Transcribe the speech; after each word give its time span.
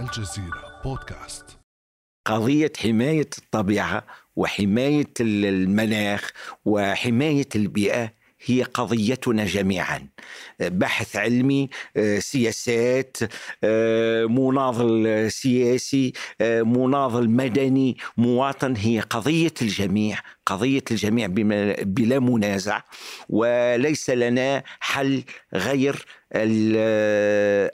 الجزيرة 0.00 0.80
بودكاست. 0.84 1.44
قضية 2.26 2.72
حماية 2.82 3.30
الطبيعة 3.38 4.06
وحماية 4.36 5.12
المناخ 5.20 6.30
وحماية 6.64 7.48
البيئة 7.56 8.12
هي 8.44 8.62
قضيتنا 8.62 9.44
جميعا. 9.44 10.06
بحث 10.60 11.16
علمي 11.16 11.68
سياسات 12.18 13.16
مناضل 14.30 15.26
سياسي 15.30 16.12
مناضل 16.40 17.30
مدني 17.30 17.96
مواطن. 18.16 18.76
هي 18.76 19.00
قضية 19.00 19.54
الجميع 19.62 20.18
قضية 20.46 20.84
الجميع 20.90 21.26
بلا 21.82 22.18
منازع 22.18 22.82
وليس 23.28 24.10
لنا 24.10 24.62
حل 24.80 25.22
غير 25.54 26.06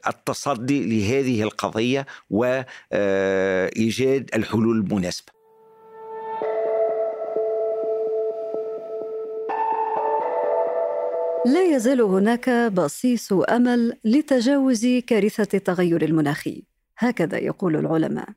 التصدي 0.08 0.84
لهذه 0.84 1.42
القضية 1.42 2.06
وإيجاد 2.30 4.30
الحلول 4.34 4.76
المناسبة. 4.76 5.35
لا 11.46 11.64
يزال 11.64 12.00
هناك 12.00 12.50
بصيص 12.50 13.32
أمل 13.32 13.98
لتجاوز 14.04 14.86
كارثة 14.86 15.56
التغير 15.56 16.04
المناخي. 16.04 16.64
هكذا 16.98 17.38
يقول 17.38 17.76
العلماء. 17.76 18.28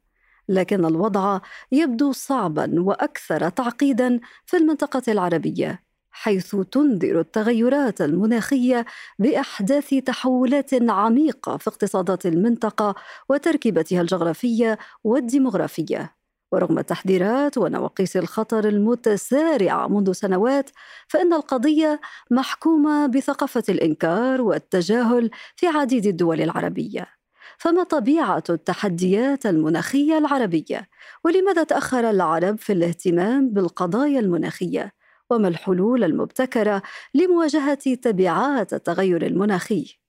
لكن 0.50 0.86
الوضع 0.86 1.40
يبدو 1.72 2.12
صعبا 2.12 2.82
وأكثر 2.82 3.50
تعقيدا 3.50 4.20
في 4.46 4.58
المنطقة 4.58 5.02
العربية 5.08 5.84
حيث 6.12 6.56
تنذر 6.56 7.20
التغيرات 7.20 8.02
المناخية 8.02 8.86
بأحداث 9.20 9.90
تحولات 9.90 10.70
عميقة 10.90 11.58
في 11.58 11.68
اقتصادات 11.68 12.26
المنطقة 12.26 12.96
وتركيبتها 13.30 14.02
الجغرافية 14.02 14.78
والديمغرافية. 15.04 16.19
ورغم 16.52 16.80
التحذيرات 16.80 17.58
ونواقيس 17.58 18.18
الخطر 18.18 18.68
المتسارعة 18.68 19.88
منذ 19.88 20.12
سنوات 20.12 20.70
فإن 21.08 21.34
القضية 21.34 22.02
محكومة 22.32 23.08
بثقافة 23.08 23.64
الإنكار 23.70 24.42
والتجاهل 24.42 25.30
في 25.56 25.68
عديد 25.68 26.06
الدول 26.06 26.42
العربية. 26.42 27.08
فما 27.58 27.84
طبيعة 27.84 28.44
التحديات 28.50 29.46
المناخية 29.46 30.18
العربية؟ 30.18 30.90
ولماذا 31.26 31.64
تأخر 31.64 32.10
العرب 32.10 32.60
في 32.60 32.74
الاهتمام 32.74 33.50
بالقضايا 33.50 34.20
المناخية؟ 34.20 34.94
وما 35.30 35.48
الحلول 35.48 36.04
المبتكرة 36.04 36.82
لمواجهة 37.14 37.96
تبعات 37.96 38.74
التغير 38.74 39.26
المناخي؟ 39.26 40.00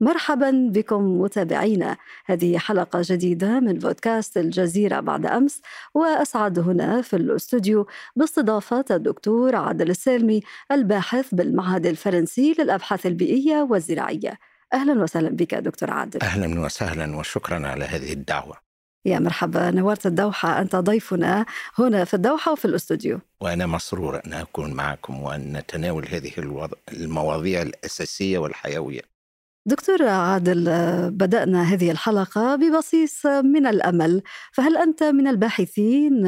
مرحبا 0.00 0.70
بكم 0.72 1.20
متابعينا 1.20 1.96
هذه 2.26 2.58
حلقة 2.58 3.00
جديدة 3.04 3.60
من 3.60 3.72
بودكاست 3.72 4.36
الجزيرة 4.36 5.00
بعد 5.00 5.26
أمس 5.26 5.60
وأسعد 5.94 6.58
هنا 6.58 7.02
في 7.02 7.16
الاستوديو 7.16 7.86
باستضافة 8.16 8.84
الدكتور 8.90 9.56
عادل 9.56 9.90
السالمي 9.90 10.40
الباحث 10.72 11.34
بالمعهد 11.34 11.86
الفرنسي 11.86 12.54
للأبحاث 12.58 13.06
البيئية 13.06 13.66
والزراعية. 13.70 14.38
أهلا 14.72 15.02
وسهلا 15.02 15.28
بك 15.28 15.54
دكتور 15.54 15.90
عادل. 15.90 16.20
أهلا 16.22 16.60
وسهلا 16.60 17.16
وشكرا 17.16 17.66
على 17.66 17.84
هذه 17.84 18.12
الدعوة. 18.12 18.56
يا 19.04 19.18
مرحبا. 19.18 19.70
نورت 19.70 20.06
الدوحة 20.06 20.60
أنت 20.60 20.76
ضيفنا 20.76 21.46
هنا 21.78 22.04
في 22.04 22.14
الدوحة 22.14 22.52
وفي 22.52 22.64
الاستوديو. 22.64 23.20
وأنا 23.40 23.66
مسرور 23.66 24.20
أن 24.26 24.32
أكون 24.32 24.72
معكم 24.72 25.22
وأن 25.22 25.56
نتناول 25.56 26.06
هذه 26.08 26.32
المواضيع 26.92 27.62
الأساسية 27.62 28.38
والحيوية. 28.38 29.13
دكتور 29.66 30.02
عادل 30.02 30.64
بدأنا 31.10 31.62
هذه 31.62 31.90
الحلقة 31.90 32.56
ببصيص 32.56 33.26
من 33.26 33.66
الأمل 33.66 34.22
فهل 34.52 34.76
أنت 34.76 35.02
من 35.02 35.26
الباحثين 35.26 36.26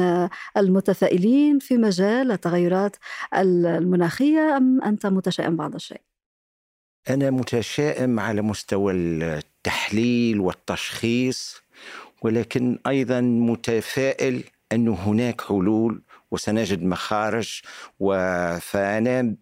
المتفائلين 0.57 1.59
في 1.59 1.77
مجال 1.77 2.31
التغيرات 2.31 2.95
المناخية 3.37 4.57
أم 4.57 4.81
أنت 4.81 5.05
متشائم 5.05 5.55
بعض 5.55 5.75
الشيء؟ 5.75 6.01
أنا 7.09 7.29
متشائم 7.29 8.19
على 8.19 8.41
مستوى 8.41 8.93
التحليل 8.93 10.39
والتشخيص 10.39 11.61
ولكن 12.21 12.79
أيضا 12.87 13.21
متفائل 13.21 14.43
أن 14.73 14.87
هناك 14.87 15.41
حلول 15.41 16.01
وسنجد 16.31 16.83
مخارج 16.83 17.61
فأنا 18.61 19.35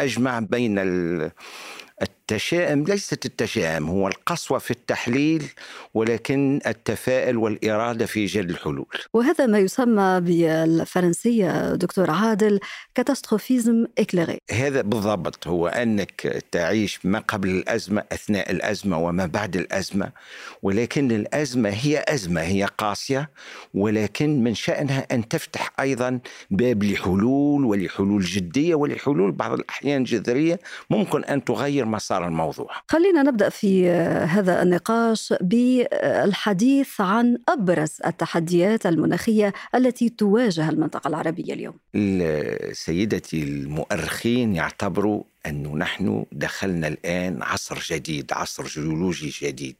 أجمع 0.00 0.38
بين 0.38 0.78
التشاؤم 2.32 2.84
ليست 2.84 3.26
التشاؤم 3.26 3.88
هو 3.88 4.08
القسوة 4.08 4.58
في 4.58 4.70
التحليل 4.70 5.44
ولكن 5.94 6.60
التفاؤل 6.66 7.36
والإرادة 7.36 8.06
في 8.06 8.20
إيجاد 8.20 8.50
الحلول. 8.50 8.98
وهذا 9.12 9.46
ما 9.46 9.58
يسمى 9.58 10.20
بالفرنسية 10.20 11.74
دكتور 11.74 12.10
عادل 12.10 12.60
catastrophisme 12.94 13.86
éclairé. 13.98 14.38
هذا 14.50 14.82
بالضبط 14.82 15.46
هو 15.46 15.66
أنك 15.66 16.42
تعيش 16.50 17.06
ما 17.06 17.18
قبل 17.18 17.48
الأزمة 17.48 18.04
أثناء 18.12 18.50
الأزمة 18.50 18.98
وما 18.98 19.26
بعد 19.26 19.56
الأزمة 19.56 20.12
ولكن 20.62 21.10
الأزمة 21.10 21.70
هي 21.70 22.04
أزمة 22.08 22.40
هي 22.40 22.64
قاسية 22.78 23.30
ولكن 23.74 24.44
من 24.44 24.54
شأنها 24.54 25.06
أن 25.12 25.28
تفتح 25.28 25.72
أيضا 25.80 26.20
باب 26.50 26.84
لحلول 26.84 27.64
ولحلول 27.64 28.22
جدية 28.22 28.74
ولحلول 28.74 29.32
بعض 29.32 29.52
الأحيان 29.52 30.04
جذرية 30.04 30.60
ممكن 30.90 31.24
أن 31.24 31.44
تغير 31.44 31.84
مسار 31.84 32.21
الموضوع. 32.28 32.70
خلينا 32.88 33.22
نبدأ 33.22 33.48
في 33.48 33.90
هذا 34.28 34.62
النقاش 34.62 35.34
بالحديث 35.40 37.00
عن 37.00 37.38
أبرز 37.48 37.98
التحديات 38.06 38.86
المناخية 38.86 39.52
التي 39.74 40.08
تواجه 40.08 40.68
المنطقة 40.68 41.08
العربية 41.08 41.52
اليوم. 41.54 41.74
سيدتي 42.72 43.42
المؤرخين 43.42 44.54
يعتبروا 44.54 45.22
أنه 45.46 45.76
نحن 45.76 46.26
دخلنا 46.32 46.88
الآن 46.88 47.42
عصر 47.42 47.78
جديد 47.86 48.32
عصر 48.32 48.64
جيولوجي 48.64 49.28
جديد. 49.42 49.76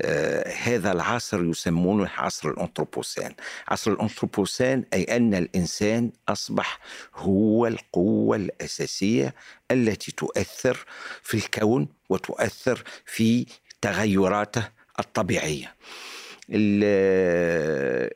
آه 0.00 0.48
هذا 0.52 0.92
العصر 0.92 1.44
يسمونه 1.44 2.10
عصر 2.16 2.48
الأنثروبوسين 2.50 3.30
عصر 3.68 3.92
الأنثروبوسين 3.92 4.84
أي 4.94 5.04
أن 5.04 5.34
الإنسان 5.34 6.10
أصبح 6.28 6.78
هو 7.14 7.66
القوة 7.66 8.36
الأساسية 8.36 9.34
التي 9.70 10.12
تؤثر 10.12 10.86
في 11.22 11.34
الكون 11.34 11.88
وتؤثر 12.08 12.84
في 13.06 13.46
تغيراته 13.80 14.68
الطبيعية. 14.98 15.74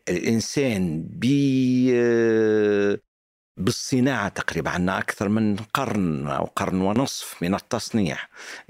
الإنسان 0.08 1.04
بالصناعة 3.56 4.28
تقريبا 4.28 4.70
عندنا 4.70 4.98
أكثر 4.98 5.28
من 5.28 5.56
قرن 5.56 6.26
أو 6.26 6.44
قرن 6.44 6.80
ونصف 6.80 7.42
من 7.42 7.54
التصنيع. 7.54 8.18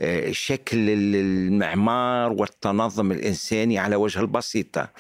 آه، 0.01 0.33
شكل 0.33 0.91
المعمار 0.91 2.33
والتنظم 2.33 3.13
الإنساني 3.13 3.79
على 3.79 3.97
وجه 3.97 4.21
البسيطة. 4.21 4.91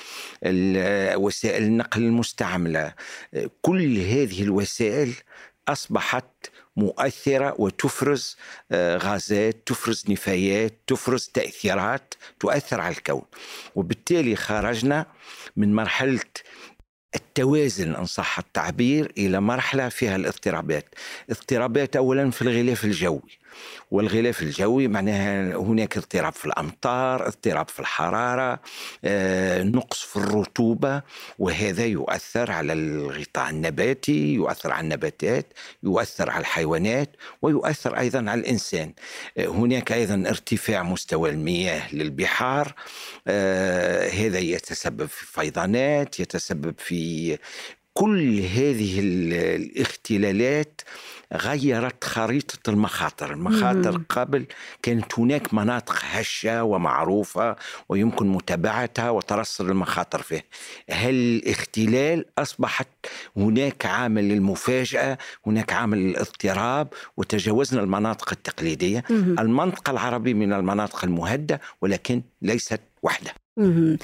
وسائل 1.16 1.62
النقل 1.62 2.02
المستعملة. 2.02 2.94
آه، 3.34 3.50
كل 3.62 3.98
هذه 3.98 4.42
الوسائل 4.42 5.14
أصبحت 5.68 6.24
مؤثرة 6.76 7.54
وتفرز 7.58 8.36
آه، 8.72 8.96
غازات 8.96 9.56
تفرز 9.66 10.04
نفايات 10.08 10.78
تفرز 10.86 11.30
تأثيرات 11.34 12.14
تؤثر 12.40 12.80
على 12.80 12.94
الكون. 12.94 13.22
وبالتالي 13.74 14.36
خرجنا 14.36 15.06
من 15.56 15.74
مرحلة 15.74 16.20
التوازن 17.14 17.94
إن 17.94 18.06
صح 18.06 18.38
التعبير 18.38 19.12
إلى 19.18 19.40
مرحلة 19.40 19.88
فيها 19.88 20.16
الاضطرابات، 20.16 20.84
اضطرابات 21.30 21.96
اولا 21.96 22.30
في 22.30 22.42
الغلاف 22.42 22.84
الجوي، 22.84 23.38
والغلاف 23.90 24.42
الجوي 24.42 24.88
معناها 24.88 25.56
هناك 25.56 25.96
اضطراب 25.96 26.32
في 26.32 26.46
الأمطار، 26.46 27.26
اضطراب 27.26 27.68
في 27.68 27.80
الحرارة، 27.80 28.60
آه، 29.04 29.62
نقص 29.62 30.02
في 30.02 30.16
الرطوبة 30.16 31.02
وهذا 31.38 31.84
يؤثر 31.84 32.50
على 32.50 32.72
الغطاء 32.72 33.50
النباتي، 33.50 34.34
يؤثر 34.34 34.72
على 34.72 34.84
النباتات، 34.84 35.46
يؤثر 35.82 36.30
على 36.30 36.40
الحيوانات 36.40 37.16
ويؤثر 37.42 37.98
أيضا 37.98 38.18
على 38.18 38.40
الإنسان. 38.40 38.92
آه، 39.38 39.46
هناك 39.46 39.92
أيضا 39.92 40.24
ارتفاع 40.28 40.82
مستوى 40.82 41.30
المياه 41.30 41.94
للبحار، 41.94 42.74
آه، 43.28 44.08
هذا 44.08 44.38
يتسبب 44.38 45.06
في 45.06 45.26
فيضانات، 45.26 46.20
يتسبب 46.20 46.74
في 46.78 47.38
كل 47.94 48.40
هذه 48.40 49.00
الاختلالات 49.00 50.80
غيرت 51.34 52.04
خريطة 52.04 52.70
المخاطر. 52.70 53.32
المخاطر 53.32 53.98
مم. 53.98 54.04
قبل 54.08 54.46
كانت 54.82 55.18
هناك 55.18 55.54
مناطق 55.54 55.94
هشة 56.10 56.62
ومعروفة 56.62 57.56
ويمكن 57.88 58.26
متابعتها 58.26 59.10
وترصد 59.10 59.70
المخاطر 59.70 60.22
فيها. 60.22 60.42
هل 60.90 61.14
الاختلال 61.14 62.24
أصبحت 62.38 62.88
هناك 63.36 63.86
عامل 63.86 64.28
للمفاجأة 64.28 65.18
هناك 65.46 65.72
عامل 65.72 65.98
للاضطراب؟ 65.98 66.88
وتجاوزنا 67.16 67.80
المناطق 67.82 68.30
التقليدية. 68.32 69.04
مم. 69.10 69.36
المنطقة 69.38 69.90
العربية 69.90 70.34
من 70.34 70.52
المناطق 70.52 71.04
المهدة 71.04 71.60
ولكن 71.82 72.22
ليست 72.42 72.80
وحدة. 73.02 73.30
آه، 73.58 73.96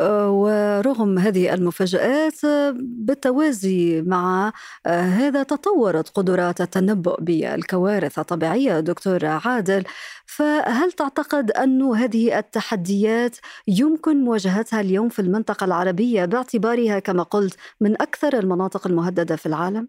ورغم 0.00 1.18
هذه 1.18 1.54
المفاجآت 1.54 2.40
بالتوازي 2.74 4.02
مع 4.02 4.52
آه، 4.86 5.00
هذا 5.00 5.42
تطورت 5.42 6.08
قدرات 6.08 6.60
التنبؤ 6.60 7.20
بالكوارث 7.20 8.18
الطبيعية 8.18 8.80
دكتور 8.80 9.26
عادل 9.26 9.84
فهل 10.26 10.92
تعتقد 10.92 11.50
أن 11.50 11.82
هذه 11.82 12.38
التحديات 12.38 13.36
يمكن 13.68 14.24
مواجهتها 14.24 14.80
اليوم 14.80 15.08
في 15.08 15.18
المنطقة 15.22 15.64
العربية 15.64 16.24
باعتبارها 16.24 16.98
كما 16.98 17.22
قلت 17.22 17.56
من 17.80 18.02
أكثر 18.02 18.38
المناطق 18.38 18.86
المهددة 18.86 19.36
في 19.36 19.46
العالم؟ 19.46 19.88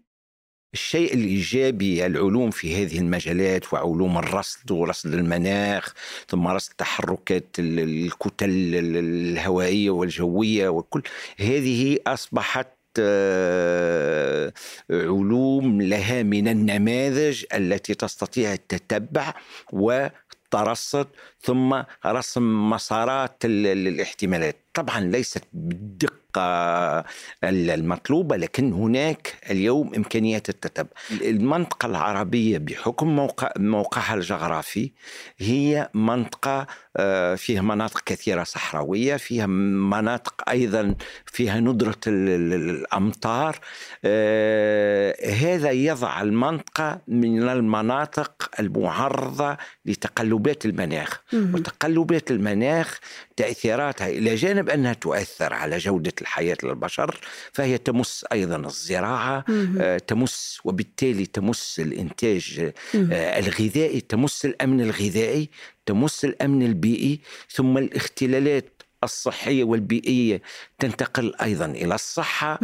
الشيء 0.76 1.14
الإيجابي 1.14 2.06
العلوم 2.06 2.50
في 2.50 2.82
هذه 2.82 2.98
المجالات 2.98 3.72
وعلوم 3.72 4.18
الرصد 4.18 4.70
ورصد 4.70 5.14
المناخ 5.14 5.94
ثم 6.28 6.48
رصد 6.48 6.72
تحركات 6.78 7.46
الكتل 7.58 8.74
الهوائية 8.74 9.90
والجوية 9.90 10.68
وكل 10.68 11.02
هذه 11.38 11.98
أصبحت 12.06 12.68
آه، 12.98 14.52
علوم 14.90 15.82
لها 15.82 16.22
من 16.22 16.48
النماذج 16.48 17.44
التي 17.54 17.94
تستطيع 17.94 18.52
التتبع 18.52 19.34
وترصد 19.72 21.06
ثم 21.46 21.82
رسم 22.06 22.70
مسارات 22.70 23.36
الاحتمالات. 23.44 24.56
طبعا 24.74 25.00
ليست 25.00 25.44
بالدقة 25.52 27.04
المطلوبة 27.44 28.36
لكن 28.36 28.72
هناك 28.72 29.34
اليوم 29.50 29.94
إمكانيات 29.94 30.48
التتبع. 30.48 30.88
المنطقة 31.10 31.86
العربية 31.86 32.58
بحكم 32.58 33.16
موقع 33.16 33.50
موقعها 33.56 34.14
الجغرافي 34.14 34.92
هي 35.38 35.90
منطقة 35.94 36.66
آه، 36.96 37.34
فيها 37.34 37.62
مناطق 37.62 38.00
كثيرة 38.06 38.42
صحراوية 38.44 39.16
فيها 39.16 39.46
مناطق 39.46 40.50
أيضا 40.50 40.94
فيها 41.26 41.60
ندرة 41.60 42.00
الأمطار 42.06 43.58
آه، 44.04 45.14
هذا 45.32 45.70
يضع 45.70 46.20
المنطقة 46.20 47.00
من 47.08 47.48
المناطق 47.48 48.50
المعرضة 48.60 49.56
لتقلبات 49.86 50.66
المناخ. 50.66 51.22
وتقلبات 51.54 52.30
المناخ 52.30 52.98
تأثيراتها 53.36 54.08
إلى 54.08 54.34
جانب 54.34 54.70
أنها 54.70 54.92
تؤثر 54.92 55.52
على 55.52 55.78
جودة 55.78 56.12
الحياة 56.20 56.56
للبشر 56.62 57.20
فهي 57.52 57.78
تمس 57.78 58.24
أيضا 58.32 58.56
الزراعة 58.56 59.44
آه، 59.80 59.98
تمس 59.98 60.60
وبالتالي 60.64 61.26
تمس 61.26 61.80
الإنتاج 61.80 62.72
آه، 62.94 63.38
الغذائي 63.38 64.00
تمس 64.00 64.44
الأمن 64.44 64.80
الغذائي 64.80 65.50
تمس 65.86 66.24
الأمن 66.24 66.62
البيئي 66.62 67.20
ثم 67.50 67.78
الاختلالات 67.78 68.76
الصحية 69.04 69.64
والبيئية 69.64 70.42
تنتقل 70.78 71.34
أيضا 71.42 71.66
إلى 71.66 71.94
الصحة 71.94 72.58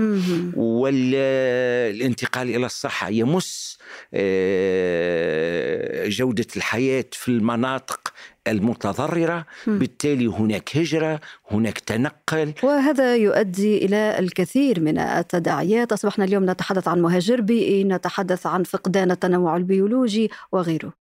والانتقال 0.57 2.49
إلى 2.57 2.67
الصحة 2.67 3.09
يمس 3.09 3.79
آه، 4.15 6.09
جودة 6.09 6.47
الحياة 6.57 7.05
في 7.13 7.29
المناطق 7.29 8.13
المتضررة 8.49 9.47
بالتالي 9.67 10.27
هناك 10.27 10.77
هجرة 10.77 11.21
هناك 11.51 11.79
تنقل. 11.79 12.53
وهذا 12.63 13.17
يؤدي 13.17 13.85
إلى 13.85 14.19
الكثير 14.19 14.81
من 14.81 14.99
التداعيات. 14.99 15.93
أصبحنا 15.93 16.25
اليوم 16.25 16.51
نتحدث 16.51 16.89
عن 16.89 17.03
مهاجر 17.03 17.41
بيئي 17.41 17.85
نتحدث 17.85 18.47
عن 18.47 18.63
فقدان 18.63 19.11
التنوع 19.11 19.57
البيولوجي 19.57 20.31
وغيره. 20.53 21.02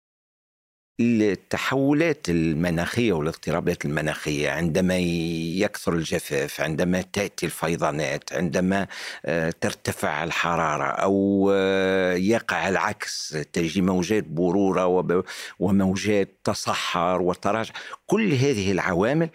التحولات 1.00 2.30
المناخية 2.30 3.14
والاضطرابات 3.14 3.86
المناخية. 3.86 4.50
عندما 4.50 4.98
يكثر 4.98 5.94
الجفاف 5.94 6.62
عندما 6.62 7.02
تأتي 7.02 7.46
الفيضانات 7.46 8.34
عندما 8.34 8.88
آه، 9.26 9.54
ترتفع 9.62 10.24
الحرارة 10.24 10.84
أو 10.84 11.50
آه، 11.54 12.14
يقع 12.14 12.70
العكس 12.70 13.38
تجي 13.54 13.82
موجات 13.82 14.24
برورة 14.24 15.16
وموجات 15.60 16.30
تصحر 16.44 17.22
وتراجع. 17.22 17.74
كل 18.08 18.34
هذه 18.34 18.72
العوامل 18.72 19.30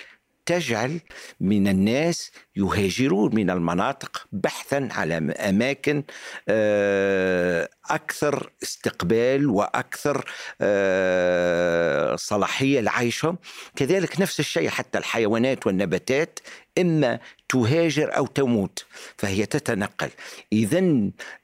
تجعل 0.46 1.00
من 1.40 1.68
الناس 1.68 2.30
يهاجرون 2.56 3.34
من 3.34 3.50
المناطق 3.50 4.26
بحثا 4.32 4.88
على 4.92 5.16
أماكن 5.48 6.02
آه، 6.48 7.68
أكثر 7.90 8.52
استقبال 8.62 9.46
وأكثر 9.46 10.24
آه، 10.60 12.16
صلاحية 12.16 12.80
لعيشهم. 12.80 13.38
كذلك 13.76 14.20
نفس 14.20 14.40
الشيء 14.40 14.68
حتى 14.68 14.98
الحيوانات 14.98 15.66
والنباتات 15.66 16.38
إما 16.78 17.20
تهاجر 17.54 18.16
أو 18.16 18.26
تموت 18.26 18.84
فهي 19.16 19.46
تتنقل. 19.46 20.10
اذا 20.52 20.78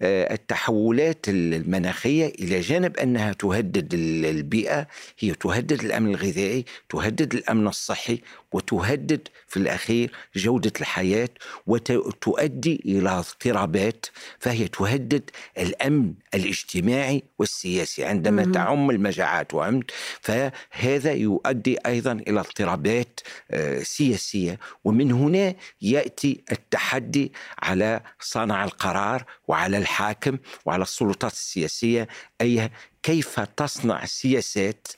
آه، 0.03 0.35
التحولات 0.35 1.29
المناخية 1.29 2.27
إلى 2.27 2.61
جانب 2.61 2.97
أنها 2.97 3.33
تهدد 3.33 3.95
البيئة 3.95 4.87
هي 5.19 5.35
تهدد 5.35 5.85
الأمن 5.85 6.15
الغذائي 6.15 6.65
تهدد 6.89 7.35
الأمن 7.35 7.67
الصحي 7.67 8.21
وتهدد 8.53 9.29
في 9.47 9.57
الأخير 9.57 10.13
جودة 10.37 10.73
الحياة 10.81 11.29
وتؤدي 11.67 12.83
إلى 12.85 13.11
اضطرابات 13.11 14.07
فهي 14.39 14.69
تهدد 14.69 15.31
الأمن 15.59 16.15
الاجتماعي 16.35 17.23
والسياسي 17.39 18.05
عندما 18.05 18.45
مم. 18.45 18.53
تعم 18.53 18.91
المجاعات. 18.91 19.55
وعمد 19.55 19.91
فهذا 20.21 21.13
يؤدي 21.13 21.79
أيضا 21.87 22.13
إلى 22.13 22.41
اضطرابات 22.41 23.21
آه، 23.51 23.83
سياسية 23.83 24.59
ومن 24.85 25.13
هنا 25.13 25.55
يأتي 26.01 26.45
التحدي 26.53 27.33
على 27.63 28.01
صانع 28.21 28.65
القرار 28.65 29.25
وعلى 29.49 29.79
الحاكم 29.79 30.39
وعلى 30.67 30.83
السلطات 30.83 31.33
السياسية. 31.33 32.09
أي 32.41 32.71
كيف 33.03 33.41
تصنع 33.41 34.05
سياسات 34.05 34.89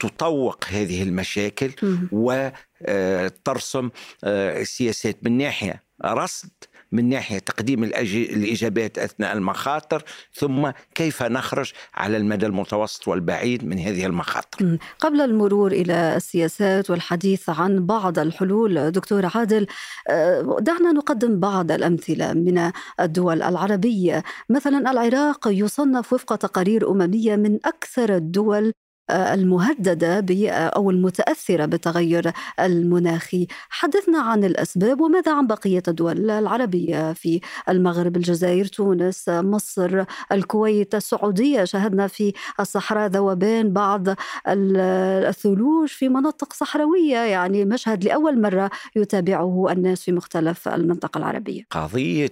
تطوق 0.00 0.64
هذه 0.68 1.02
المشاكل 1.02 1.72
وترسم 2.12 3.90
آه، 4.24 4.62
سياسات 4.62 5.16
من 5.22 5.38
ناحية 5.38 5.82
رصد 6.04 6.50
من 6.92 7.08
ناحية 7.08 7.38
تقديم 7.38 7.84
الإجابات 7.84 8.98
أثناء 8.98 9.32
المخاطر 9.32 10.02
ثم 10.34 10.70
كيف 10.94 11.22
نخرج 11.22 11.72
على 11.94 12.16
المدى 12.16 12.46
المتوسط 12.46 13.08
والبعيد 13.08 13.64
من 13.64 13.78
هذه 13.78 14.06
المخاطر. 14.06 14.78
قبل 14.98 15.20
المرور 15.20 15.72
إلى 15.72 16.16
السياسات 16.16 16.90
والحديث 16.90 17.50
عن 17.50 17.86
بعض 17.86 18.18
الحلول 18.18 18.90
دكتور 18.90 19.30
عادل 19.34 19.66
آه، 20.08 20.56
دعنا 20.60 20.92
نقدم 20.92 21.40
بعض 21.40 21.72
الأمثلة 21.72 22.32
من 22.32 22.70
الدول 23.00 23.42
العربية، 23.42 24.22
مثلا 24.48 24.90
العراق 24.90 25.48
يصنف 25.48 26.12
وفق 26.12 26.36
تقارير 26.36 26.90
أممية 26.90 27.36
من 27.36 27.58
أكثر 27.64 28.16
الدول 28.16 28.72
المهددة 29.12 30.50
أو 30.50 30.90
المتأثرة 30.90 31.64
بالتغير 31.64 32.32
المناخي، 32.60 33.46
حدثنا 33.70 34.18
عن 34.18 34.44
الأسباب 34.44 35.00
وماذا 35.00 35.32
عن 35.32 35.46
بقية 35.46 35.82
الدول 35.88 36.30
العربية 36.30 37.12
في 37.12 37.40
المغرب، 37.68 38.16
الجزائر، 38.16 38.64
تونس، 38.64 39.28
مصر، 39.28 40.04
الكويت، 40.32 40.94
السعودية، 40.94 41.64
شاهدنا 41.64 42.06
في 42.06 42.32
الصحراء 42.60 43.08
ذوبان 43.08 43.72
بعض 43.72 44.08
الثلوج 44.46 45.88
في 45.88 46.08
مناطق 46.08 46.52
صحراوية، 46.52 47.16
يعني 47.16 47.64
مشهد 47.64 48.04
لأول 48.04 48.40
مرة 48.40 48.70
يتابعه 48.96 49.72
الناس 49.72 50.02
في 50.02 50.12
مختلف 50.12 50.68
المنطقة 50.68 51.18
العربية. 51.18 51.62
قضية 51.70 52.30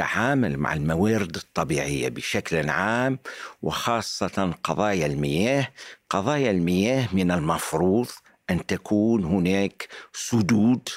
التعامل 0.00 0.56
مع 0.58 0.72
الموارد 0.72 1.36
الطبيعية 1.36 2.08
بشكل 2.08 2.70
عام 2.70 3.18
وخاصة 3.62 4.54
قضايا 4.64 5.06
المياه. 5.06 5.68
قضايا 6.10 6.50
المياه 6.50 7.08
من 7.12 7.30
المفروض 7.30 8.06
أن 8.50 8.66
تكون 8.66 9.24
هناك 9.24 9.88
سدود 10.12 10.88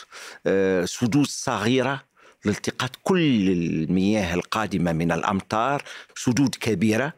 آه، 0.45 0.85
سدود 0.85 1.25
صغيرة 1.25 2.03
لالتقاط 2.45 2.89
كل 3.03 3.49
المياه 3.49 4.33
القادمة 4.33 4.91
من 4.93 5.11
الأمطار 5.11 5.83
سدود 6.15 6.55
كبيرة. 6.55 7.13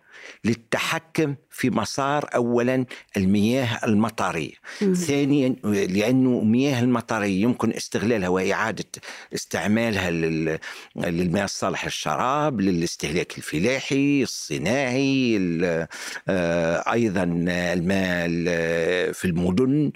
للتحكم 0.45 1.35
في 1.49 1.69
مسار 1.69 2.29
اولا 2.35 2.85
المياه 3.17 3.79
المطريه 3.83 4.53
ثانيا 4.93 5.55
لأنه 5.63 6.39
المياه 6.39 6.79
المطريه 6.79 7.41
يمكن 7.41 7.73
استغلالها 7.73 8.29
وإعادة 8.29 8.85
استعمالها 9.33 10.11
للماء 10.95 11.45
الصالح 11.45 11.85
للشراب 11.85 12.61
للاستهلاك 12.61 13.37
الفلاحي 13.37 14.23
الصناعي 14.23 15.39
آه، 16.29 16.91
أيضا 16.93 17.23
الماء 17.49 18.27
في 19.11 19.25
المدن. 19.25 19.91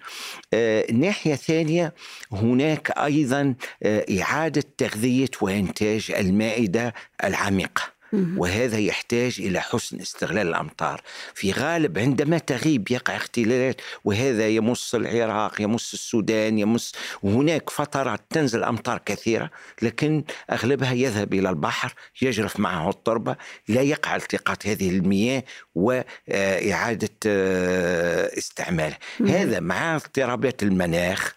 آه، 0.53 0.85
الثانية 1.33 1.93
هناك 2.31 2.91
أيضا 2.91 3.55
آه، 3.83 4.05
إعادة 4.21 4.63
تغذية 4.77 5.29
وإنتاج 5.41 6.11
المائدة 6.19 6.93
العميقة. 7.23 7.98
وهذا 8.13 8.77
يحتاج 8.77 9.35
إلى 9.39 9.61
حسن 9.61 9.99
استغلال 9.99 10.47
الأمطار. 10.47 11.01
في 11.33 11.51
غالب 11.51 11.99
عندما 11.99 12.37
تغيب 12.37 12.91
يقع 12.91 13.15
اختلالات 13.15 13.81
وهذا 14.03 14.47
يمس 14.47 14.95
العراق 14.95 15.61
يمس 15.61 15.93
السودان 15.93 16.59
يمس 16.59 16.91
هناك 17.23 17.69
فترات 17.69 18.21
تنزل 18.29 18.63
أمطار 18.63 19.01
كثيرة 19.05 19.49
لكن 19.81 20.23
أغلبها 20.51 20.93
يذهب 20.93 21.33
إلى 21.33 21.49
البحر 21.49 21.93
يجرف 22.21 22.59
معه 22.59 22.89
التربة 22.89 23.35
لا 23.67 23.81
يقع 23.81 24.15
التقاط 24.15 24.67
هذه 24.67 24.89
المياه 24.89 25.43
وإعادة 25.75 27.09
آه، 27.27 28.37
استعمالها 28.37 28.97
هذا 29.21 29.59
مع 29.59 29.95
اضطرابات 29.95 30.63
المناخ 30.63 31.35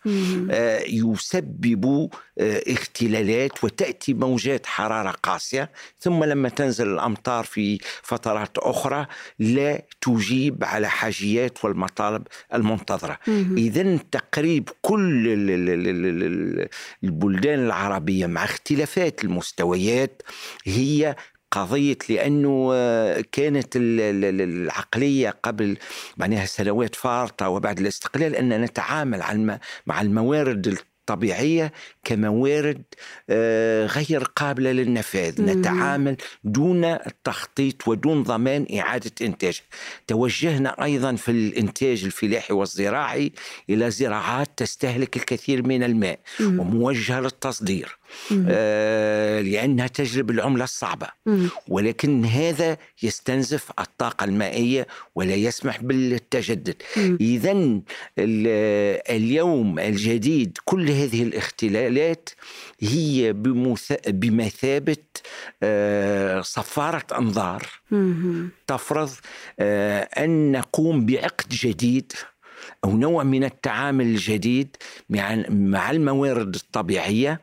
آه، 0.51 0.83
يسبب 0.89 2.11
آه، 2.39 2.63
اختلالات 2.69 3.65
وتأتي 3.65 4.15
موجات 4.15 4.67
حرارة 4.67 5.11
قاسية 5.11 5.71
ثم 6.01 6.25
لما 6.25 6.49
تنزل 6.63 6.89
الأمطار 6.89 7.45
في 7.45 7.79
فترات 8.03 8.59
أخرى 8.59 9.07
لا 9.39 9.83
تجيب 10.01 10.65
على 10.65 10.89
حاجيات 10.89 11.65
والمطالب 11.65 12.23
المنتظرة. 12.55 13.19
إذا 13.57 13.97
تقريب 13.97 14.69
كل 14.83 15.29
البلدان 17.05 17.59
العربية 17.59 18.27
مع 18.27 18.45
اختلافات 18.45 19.25
المستويات 19.25 20.23
هي 20.65 21.17
قضية 21.51 21.99
لأنه 22.09 22.71
آه، 22.73 23.25
كانت 23.33 23.69
العقلية 23.77 25.31
قبل 25.43 25.77
معناها 26.17 26.47
سنوات 26.47 26.95
فارطة 26.95 27.49
وبعد 27.49 27.81
الاستقلال 27.81 28.37
أن 28.37 28.61
نتعامل 28.61 29.59
مع 29.87 30.01
الموارد 30.01 30.79
طبيعية 31.07 31.73
كموارد 32.05 32.83
آه، 33.31 33.87
غير 33.87 34.25
قابلة 34.37 34.73
للنفاذ. 34.73 35.43
نتعامل 35.43 36.17
دون 36.45 36.85
التخطيط 36.85 37.89
ودون 37.89 38.23
ضمان 38.23 38.67
إعادة 38.79 39.11
إنتاج 39.23 39.61
توجهنا 40.07 40.85
أيضا 40.85 41.15
في 41.15 41.31
الإنتاج 41.31 42.05
الفلاحي 42.05 42.55
والزراعي 42.55 43.33
إلى 43.71 43.91
زراعات 43.91 44.49
تستهلك 44.57 45.17
الكثير 45.17 45.67
من 45.67 45.83
الماء. 45.83 46.19
وموجهة 46.41 47.21
للتصدير 47.21 47.99
آه 48.49 49.41
لأنها 49.41 49.87
تجلب 49.87 50.31
العملة 50.31 50.65
الصعبة 50.65 51.07
مم. 51.27 51.49
ولكن 51.69 52.25
هذا 52.25 52.77
يستنزف 53.03 53.71
الطاقة 53.79 54.25
المائية 54.25 54.87
ولا 55.15 55.35
يسمح 55.35 55.83
بالتجدد 55.83 56.83
إذا 57.21 57.81
اليوم 59.11 59.79
الجديد 59.79 60.59
كل 60.65 60.91
هذه 60.93 61.23
الاختلالات 61.23 62.31
هي 62.81 63.33
بمثابة 64.07 64.97
آه 65.63 66.41
صفارة 66.41 67.05
أنظار. 67.19 67.69
تفرض 68.67 69.11
آه 69.61 70.03
أن 70.03 70.53
نقوم 70.53 71.07
بعقد 71.07 71.49
جديد 71.49 72.13
أو 72.85 72.97
نوع 72.97 73.23
من 73.25 73.45
التعامل 73.45 74.05
الجديد 74.07 74.77
مع 75.49 75.91
الموارد 75.91 76.55
الطبيعية 76.55 77.41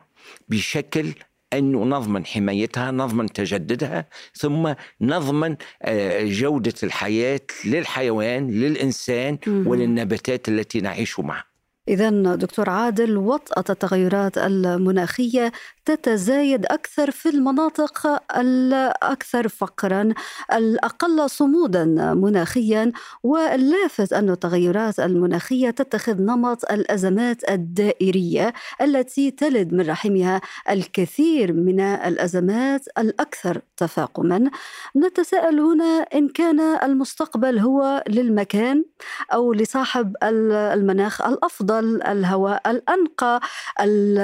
بشكل 0.48 1.12
أن 1.52 1.72
نضمن 1.72 2.26
حمايتها 2.26 2.90
نضمن 2.90 3.32
تجددها 3.32 4.06
ثم 4.34 4.72
نضمن 5.00 5.56
آه، 5.82 6.24
جودة 6.24 6.74
الحياة 6.82 7.40
للحيوان 7.64 8.50
للإنسان 8.50 9.38
وللنباتات 9.46 10.48
التي 10.48 10.80
نعيش 10.80 11.20
معها. 11.20 11.49
إذا 11.90 12.10
دكتور 12.34 12.70
عادل 12.70 13.16
وطأة 13.16 13.64
التغيرات 13.70 14.38
المناخية 14.38 15.52
تتزايد 15.84 16.66
أكثر 16.66 17.10
في 17.10 17.28
المناطق 17.28 18.22
الأكثر 18.36 19.48
فقرا 19.48 20.08
الأقل 20.52 21.30
صمودا 21.30 21.84
مناخيا 22.14 22.92
واللافت 23.22 24.12
أن 24.12 24.30
التغيرات 24.30 25.00
المناخية 25.00 25.70
تتخذ 25.70 26.22
نمط 26.22 26.72
الأزمات 26.72 27.50
الدائرية 27.50 28.52
التي 28.80 29.30
تلد 29.30 29.72
من 29.74 29.90
رحمها 29.90 30.40
الكثير 30.70 31.52
من 31.52 31.80
الأزمات 31.80 32.84
الأكثر 32.98 33.60
تفاقما. 33.76 34.50
نتساءل 34.96 35.60
هنا 35.60 36.06
إن 36.14 36.28
كان 36.28 36.60
المستقبل 36.60 37.58
هو 37.58 38.04
للمكان 38.08 38.84
أو 39.32 39.52
لصاحب 39.52 40.16
المناخ 40.22 41.22
الأفضل 41.22 42.02
الهواء 42.02 42.70
الأنقى 42.70 43.40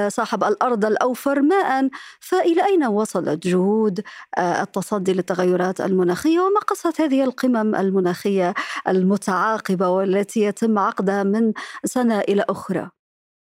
صاحب 0.09 0.45
الأرض 0.45 0.85
الأوفر 0.85 1.43
ماء 1.49 1.89
فإلى 2.21 2.65
أين 2.65 2.85
وصلت 2.85 3.47
جهود 3.47 4.03
آه، 4.39 4.63
التصدي 4.63 5.13
للتغيرات 5.13 5.81
المناخية 5.81 6.41
وما 6.41 6.61
قصة 6.61 6.95
هذه 7.01 7.25
القمم 7.25 7.75
المناخية 7.75 8.55
المتعاقبة 8.89 9.89
والتي 9.89 10.41
يتم 10.41 10.79
عقدها 10.79 11.23
من 11.23 11.53
سنة 11.85 12.21
إلى 12.21 12.45
أخرى؟ 12.49 12.91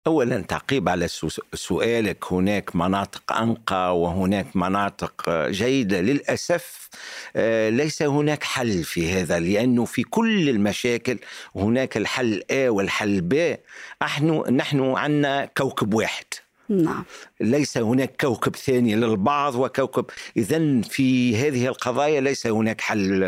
اولا 0.07 0.41
تعقيب 0.41 0.89
على 0.89 1.07
سؤالك. 1.53 2.33
هناك 2.33 2.75
مناطق 2.75 3.33
أنقى 3.33 3.99
وهناك 3.99 4.55
مناطق 4.55 5.29
جيدة. 5.49 6.01
للأسف 6.01 6.89
آه، 7.35 7.69
ليس 7.69 8.01
هناك 8.01 8.43
حل 8.43 8.83
في 8.83 9.11
هذا 9.11 9.39
لأنه 9.39 9.85
في 9.85 10.03
كل 10.03 10.49
المشاكل 10.49 11.19
هناك 11.55 11.97
الحل 11.97 12.41
A 12.51 12.55
والحل 12.55 13.29
B. 13.33 13.57
نحن 14.03 14.55
نحن 14.55 14.79
عندنا 14.81 15.45
كوكب 15.45 15.93
واحد. 15.93 16.25
نعم. 16.69 17.05
ليس 17.41 17.77
هناك 17.77 18.21
كوكب 18.21 18.55
ثاني 18.55 18.95
للبعض 18.95 19.55
وكوكب 19.55 20.05
اذا 20.37 20.81
في 20.81 21.37
هذه 21.37 21.67
القضايا 21.67 22.21
ليس 22.21 22.47
هناك 22.47 22.81
حل 22.81 23.25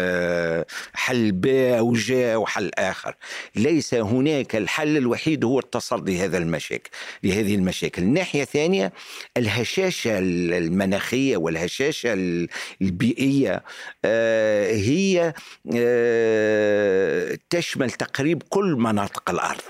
حل 0.94 1.32
ب 1.32 1.48
أو 1.48 1.94
ج 1.94 2.12
أو 2.12 2.46
حل 2.46 2.72
آخر. 2.78 3.16
ليس 3.56 3.94
هناك 3.94 4.56
الحل 4.56 4.98
الوحيد 4.98 5.46
هو 5.46 5.60
التصدي 5.60 6.24
هذا 6.24 6.38
المشاكل 6.38 6.90
لهذه 7.24 7.56
المشاكل. 7.56 8.02
الناحية 8.02 8.42
الثانية 8.42 8.94
الهشاشة 9.38 10.20
المناخية 10.20 11.38
والهشاشة 11.38 12.14
البيئية 12.82 13.64
آه، 14.06 14.72
هي 14.72 15.34
آه، 15.76 17.38
تشمل 17.50 17.92
تقريب 17.92 18.44
كل 18.50 18.76
مناطق 18.76 19.30
الأرض. 19.30 19.62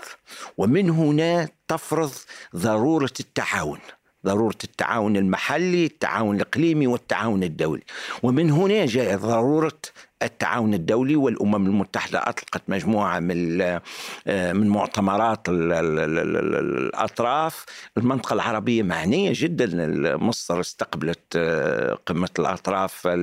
ومن 0.57 0.89
هنا 0.89 1.49
تفرض 1.67 2.11
ضرورة 2.55 3.13
التعاون. 3.19 3.79
ضرورة 4.27 4.61
التعاون 4.63 5.17
المحلي، 5.17 5.85
التعاون 5.85 6.35
الإقليمي 6.35 6.87
والتعاون 6.87 7.43
الدولي، 7.43 7.83
ومن 8.23 8.51
هنا 8.51 8.85
جاء 8.85 9.17
ضرورة 9.17 9.79
التعاون 10.23 10.73
الدولي 10.73 11.15
والأمم 11.15 11.65
المتحدة. 11.65 12.19
أطلقت 12.19 12.61
مجموعة 12.67 13.19
من 13.19 13.61
آه، 13.61 14.53
من 14.53 14.69
مؤتمرات 14.69 15.39
الأطراف. 16.67 17.65
المنطقة 17.97 18.33
العربية 18.33 18.83
معنية 18.83 19.31
جدا. 19.35 19.67
مصر 20.17 20.59
استقبلت 20.59 21.35
آه، 21.35 21.97
قمة 22.05 22.29
الأطراف 22.39 23.07
آه، 23.07 23.13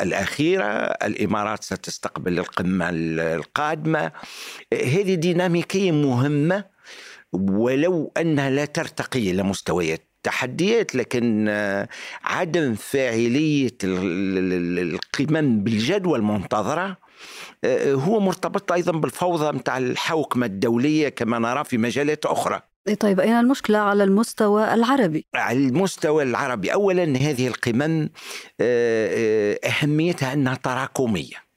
الأخيرة. 0.00 0.64
الإمارات 1.06 1.64
ستستقبل 1.64 2.38
القمة 2.38 2.90
القادمة. 2.92 4.12
هذه 4.72 5.14
ديناميكية 5.14 5.92
مهمة. 5.92 6.71
ولو 7.32 8.12
أنها 8.16 8.50
لا 8.50 8.64
ترتقي 8.64 9.30
إلى 9.30 9.42
مستويات 9.42 10.08
تحديات 10.22 10.94
لكن 10.94 11.46
آه، 11.48 11.88
عدم 12.24 12.74
فاعلية 12.74 13.76
القمم 13.84 15.60
بالجدوى 15.64 16.18
المنتظرة 16.18 16.96
آه، 17.64 17.92
هو 17.92 18.20
مرتبط 18.20 18.72
أيضا 18.72 18.92
بالفوضى 18.92 19.56
متاع 19.56 19.78
الحوكمة 19.78 20.46
الدولية 20.46 21.08
كما 21.08 21.38
نرى 21.38 21.64
في 21.64 21.78
مجالات 21.78 22.26
أخرى 22.26 22.60
طيب 23.00 23.20
أين 23.20 23.32
المشكلة 23.32 23.78
على 23.78 24.04
المستوى 24.04 24.74
العربي؟ 24.74 25.26
على 25.34 25.58
المستوى 25.58 26.22
العربي 26.22 26.72
أولا 26.72 27.02
هذه 27.04 27.46
القمم 27.46 28.08
آه، 28.60 29.58
أهميتها 29.64 30.32
أنها 30.32 30.54
تراكمية 30.54 31.51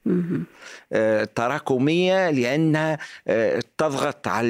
آه، 0.94 1.24
تراكمية 1.24 2.30
لأنها 2.30 2.98
آه، 3.28 3.64
تضغط 3.78 4.28
على 4.28 4.48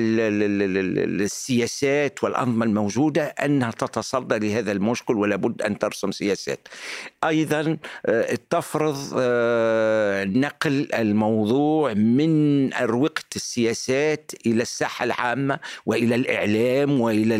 السياسات 1.24 2.24
والأنظمة 2.24 2.66
الموجودة 2.66 3.24
أنها 3.24 3.72
تتصدى 3.72 4.48
لهذا 4.48 4.72
المشكل 4.72 5.14
ولا 5.14 5.36
بد 5.36 5.62
أن 5.62 5.80
ترسم 5.80 6.12
سياسات. 6.12 6.68
أيضا 7.24 7.78
آه، 8.06 8.38
تفرض 8.50 8.96
نقل 10.38 10.88
الموضوع 10.94 11.94
من 11.94 12.74
أروقة 12.74 13.24
السياسات 13.36 14.32
إلى 14.46 14.62
الساحة 14.62 15.06
العامة 15.06 15.60
وإلى 15.86 16.16
الإعلام 16.16 17.02
وإلى 17.02 17.36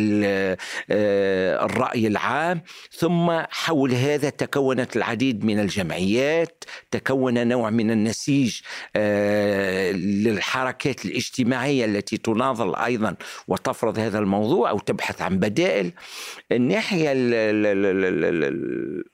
الرأي 1.64 2.06
العام 2.06 2.62
ثم 2.92 3.40
حول 3.50 3.92
هذا 3.92 4.30
تكونت 4.30 4.96
العديد 4.96 5.44
من 5.44 5.60
الجمعيات 5.60 6.64
تكون 6.90 7.48
نوع 7.48 7.70
من 7.70 8.05
نسيج 8.06 8.60
آه، 8.96 9.92
للحركات 9.92 11.04
الاجتماعية 11.04 11.84
التي 11.84 12.16
تناضل 12.16 12.76
أيضا 12.76 13.16
وتفرض 13.48 13.98
هذا 13.98 14.18
الموضوع 14.18 14.70
أو 14.70 14.78
تبحث 14.78 15.22
عن 15.22 15.38
بدائل. 15.38 15.92
الناحية 16.52 17.12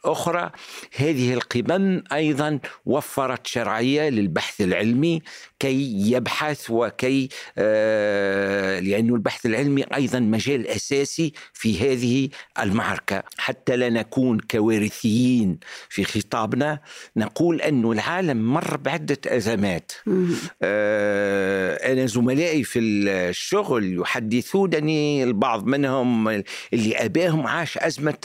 الأخرى 0.04 0.50
هذه 0.96 1.34
القمم 1.34 2.02
أيضا 2.12 2.58
وفرت 2.86 3.46
شرعية 3.46 4.08
للبحث 4.08 4.60
العلمي 4.60 5.22
كي 5.58 6.12
يبحث 6.12 6.66
وكي 6.70 7.28
آه، 7.58 8.61
لأن 8.82 9.08
البحث 9.14 9.46
العلمي 9.46 9.84
أيضا 9.94 10.20
مجال 10.20 10.68
أساسي 10.68 11.32
في 11.52 11.78
هذه 11.78 12.28
المعركة. 12.60 13.22
حتى 13.38 13.76
لا 13.76 13.88
نكون 13.88 14.38
كوارثيين 14.50 15.58
في 15.88 16.04
خطابنا 16.04 16.78
نقول 17.16 17.60
أن 17.60 17.92
العالم 17.92 18.52
مر 18.54 18.76
بعدة 18.76 19.18
أزمات. 19.26 19.92
آه، 20.62 21.92
أنا 21.92 22.06
زملائي 22.06 22.64
في 22.64 22.78
الشغل 22.78 23.98
يحدثونني 23.98 25.24
البعض 25.24 25.66
منهم 25.66 26.28
اللي 26.72 26.96
أباهم 26.96 27.46
عاش 27.46 27.78
أزمة 27.78 28.18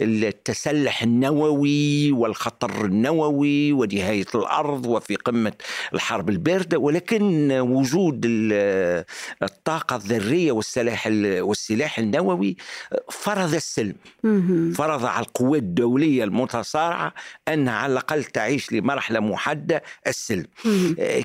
التسلح 0.00 1.02
النووي 1.02 2.12
والخطر 2.12 2.84
النووي 2.84 3.72
ونهاية 3.72 4.26
الأرض 4.34 4.86
وفي 4.86 5.16
قمة 5.16 5.52
الحرب 5.94 6.28
الباردة 6.28 6.78
ولكن 6.78 7.52
وجود 7.52 8.26
الطاقة 9.42 9.96
الذرية 9.96 10.52
والسلاح 10.52 11.08
والسلاح 11.22 11.98
النووي 11.98 12.56
فرض 13.10 13.54
السلم. 13.54 13.94
فرض 14.72 15.04
على 15.04 15.26
القوات 15.26 15.62
الدولية 15.62 16.24
المتصارعة 16.24 17.14
أنها 17.48 17.72
على 17.74 17.92
الأقل 17.92 18.24
تعيش 18.24 18.72
لمرحلة 18.72 19.20
محددة 19.20 19.82
السلم. 20.06 20.46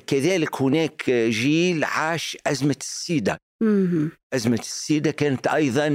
كذلك 0.06 0.62
هناك 0.62 1.10
جيل 1.10 1.84
عاش 1.84 2.36
أزمة 2.46 2.76
السيدة. 2.80 3.38
أزمة 4.34 4.58
السيدة 4.58 5.10
كانت 5.10 5.46
أيضا 5.46 5.88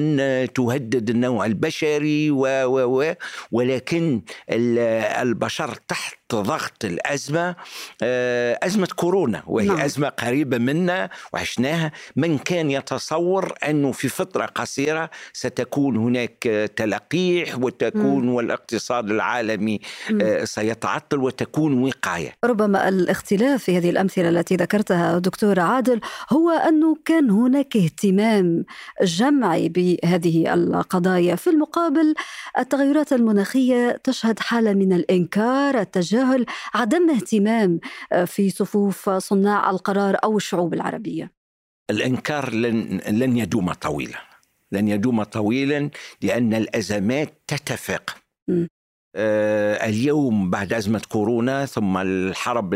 تهدد 0.45 1.09
النوع 1.09 1.45
البشري 1.45 2.31
و 2.31 2.41
و 2.65 3.01
و 3.01 3.13
ولكن 3.51 4.21
البشر 4.49 5.75
تحت 5.87 6.17
ضغط 6.35 6.85
الأزمة 6.85 7.55
آه، 8.03 8.59
أزمة 8.63 8.87
كورونا 8.95 9.43
وهي 9.47 9.67
نعم. 9.67 9.79
أزمة 9.79 10.09
قريبة 10.09 10.57
منا 10.57 11.09
وعشناها 11.33 11.91
من 12.15 12.37
كان 12.37 12.71
يتصور 12.71 13.53
أنه 13.67 13.91
في 13.91 14.09
فترة 14.09 14.45
قصيرة 14.45 15.09
ستكون 15.33 15.97
هناك 15.97 16.71
تلقيح 16.75 17.59
وتكون 17.59 18.25
م. 18.25 18.29
والاقتصاد 18.29 19.11
العالمي 19.11 19.79
م. 20.09 20.21
آه، 20.21 20.43
سيتعطل 20.43 21.19
وتكون 21.19 21.83
وقاية 21.83 22.33
ربما 22.43 22.89
الاختلاف 22.89 23.63
في 23.63 23.77
هذه 23.77 23.89
الأمثلة 23.89 24.29
التي 24.29 24.55
ذكرتها 24.55 25.19
دكتور 25.19 25.59
عادل 25.59 26.01
هو 26.29 26.49
أنه 26.49 26.97
كان 27.05 27.29
هناك 27.29 27.77
اهتمام 27.77 28.22
جمعي 29.01 29.69
بهذه 29.69 30.53
القضايا 30.53 31.35
في 31.35 31.49
المقابل 31.49 32.13
التغيرات 32.59 33.13
المناخية 33.13 34.01
تشهد 34.03 34.39
حالة 34.39 34.73
من 34.73 34.93
الإنكار 34.93 35.79
التجاهل 35.81 36.13
تجاهل 36.13 36.45
عدم 36.73 37.09
اهتمام 37.09 37.79
آه، 38.11 38.25
في 38.25 38.49
صفوف 38.49 39.09
صناع 39.09 39.69
القرار 39.69 40.17
أو 40.23 40.37
الشعوب 40.37 40.73
العربية؟ 40.73 41.31
الإنكار 41.89 42.53
لن 42.53 43.01
لن 43.09 43.37
يدوم 43.37 43.73
طويلا 43.73 44.19
لن 44.71 44.87
يدوم 44.87 45.23
طويلا 45.23 45.89
لأن 46.21 46.53
الأزمات 46.53 47.33
تتفق 47.47 48.17
م. 48.47 48.65
آه، 49.15 49.89
اليوم 49.89 50.49
بعد 50.49 50.73
أزمة 50.73 51.01
كورونا 51.09 51.65
ثم 51.65 51.97
الحرب 51.97 52.73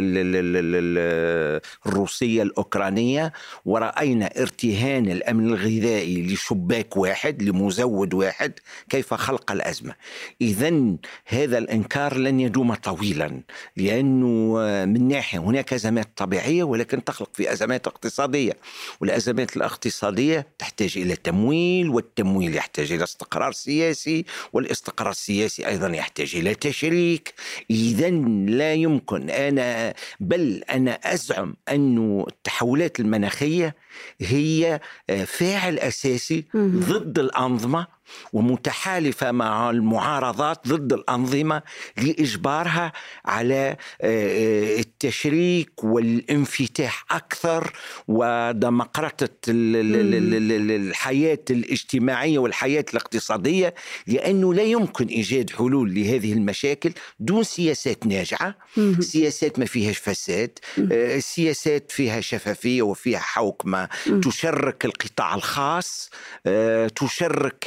الروسية 1.85 2.43
الأوكرانية 2.43 3.33
ورأينا 3.65 4.29
ارتهان 4.37 5.11
الأمن 5.11 5.47
الغذائي 5.47 6.33
لشباك 6.33 6.97
واحد 6.97 7.43
لمزود 7.43 8.13
واحد 8.13 8.53
كيف 8.89 9.13
خلق 9.13 9.51
الأزمة. 9.51 9.93
إذا 10.41 10.95
هذا 11.25 11.57
الإنكار 11.57 12.17
لن 12.17 12.39
يدوم 12.39 12.73
طويلا 12.73 13.41
لأنه 13.77 14.57
من 14.85 15.07
ناحية 15.07 15.39
هناك 15.39 15.73
أزمات 15.73 16.07
طبيعية 16.15 16.63
ولكن 16.63 17.03
تخلق 17.03 17.29
في 17.33 17.51
أزمات 17.51 17.87
اقتصادية. 17.87 18.53
والأزمات 19.01 19.57
الاقتصادية 19.57 20.47
تحتاج 20.59 20.97
إلى 20.97 21.15
تمويل 21.15 21.89
والتمويل 21.89 22.55
يحتاج 22.55 22.91
إلى 22.91 23.03
استقرار 23.03 23.51
سياسي 23.51 24.25
والاستقرار 24.53 25.11
السياسي 25.11 25.67
أيضا 25.67 25.87
يحتاج 25.87 26.26
يحتاج 26.27 26.41
إلى 26.41 26.55
تشريك 26.55 27.33
إذا 27.69 28.09
لا 28.49 28.73
يمكن 28.73 29.29
أنا 29.29 29.93
بل 30.19 30.63
أنا 30.69 30.91
أزعم 30.91 31.55
أن 31.69 32.23
التحولات 32.27 32.99
المناخية 32.99 33.75
هي 34.21 34.79
آه، 35.09 35.23
فاعل 35.23 35.79
أساسي 35.79 36.45
ضد 36.55 37.19
الأنظمة 37.19 37.87
ومتحالفة 38.33 39.31
مع 39.31 39.69
المعارضات 39.69 40.67
ضد 40.67 40.93
الأنظمة 40.93 41.61
لإجبارها 41.97 42.93
على 43.25 43.77
آه، 44.01 44.79
التشريك 44.79 45.83
والانفتاح 45.83 47.05
أكثر 47.11 47.73
ودمقرطة 48.07 49.29
الحياة 49.47 51.39
الاجتماعية 51.49 52.39
والحياة 52.39 52.85
الاقتصادية 52.93 53.73
لأنه 54.07 54.53
لا 54.53 54.63
يمكن 54.63 55.07
إيجاد 55.07 55.49
حلول 55.49 55.93
لهذه 55.95 56.33
المشاكل 56.33 56.91
دون 57.19 57.43
سياسات 57.43 58.05
ناجعة 58.07 58.55
سياسات 58.99 59.59
ما 59.59 59.65
فيهاش 59.65 59.97
فساد 59.97 60.59
آه، 60.91 61.19
سياسات 61.19 61.91
فيها 61.91 62.21
شفافية 62.21 62.81
وفيها 62.81 63.19
حوكمة 63.19 63.89
تشرك 64.23 64.85
القطاع 64.85 65.35
الخاص 65.35 66.09
آه، 66.45 66.87
تشرك 66.87 67.63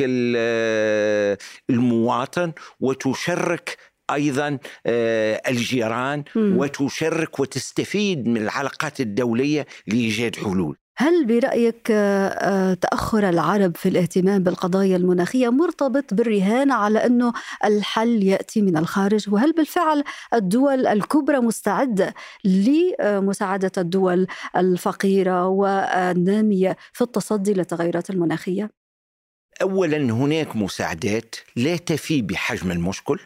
المواطن 1.71 2.53
وتشرك 2.81 3.77
أيضا 4.15 4.59
آه، 4.87 5.43
الجيران 5.49 6.25
وتشرك 6.37 7.41
وتستفيد 7.41 8.27
من 8.27 8.37
العلاقات 8.37 9.01
الدولية 9.01 9.67
لإيجاد 9.87 10.37
حلول. 10.37 10.77
هل 11.01 11.27
برأيك 11.27 11.91
آه، 11.91 12.29
آه، 12.29 12.75
تأخر 12.75 13.29
العرب 13.29 13.77
في 13.77 13.89
الاهتمام 13.89 14.43
بالقضايا 14.43 14.97
المناخية 14.97 15.49
مرتبط 15.49 16.15
بالرهان 16.15 16.71
على 16.73 17.07
أنه 17.07 17.33
الحل 17.65 18.23
يأتي 18.23 18.63
من 18.63 18.77
الخارج؟ 18.77 19.33
وهل 19.33 19.53
بالفعل 19.53 20.05
الدول 20.35 20.87
الكبرى 20.87 21.41
مستعدة 21.41 22.15
لمساعدة 22.45 23.73
الدول 23.79 24.27
الفقيرة 24.57 25.47
والنامية 25.47 26.77
في 26.93 27.01
التصدي 27.05 27.55
للتغيرات 27.55 28.11
المناخية؟ 28.11 28.80
اولا 29.63 29.97
هناك 29.97 30.57
مساعدات 30.57 31.37
لا 31.57 31.77
تفي 31.77 32.23
بحجم 32.23 32.71
المشكل 32.71 33.19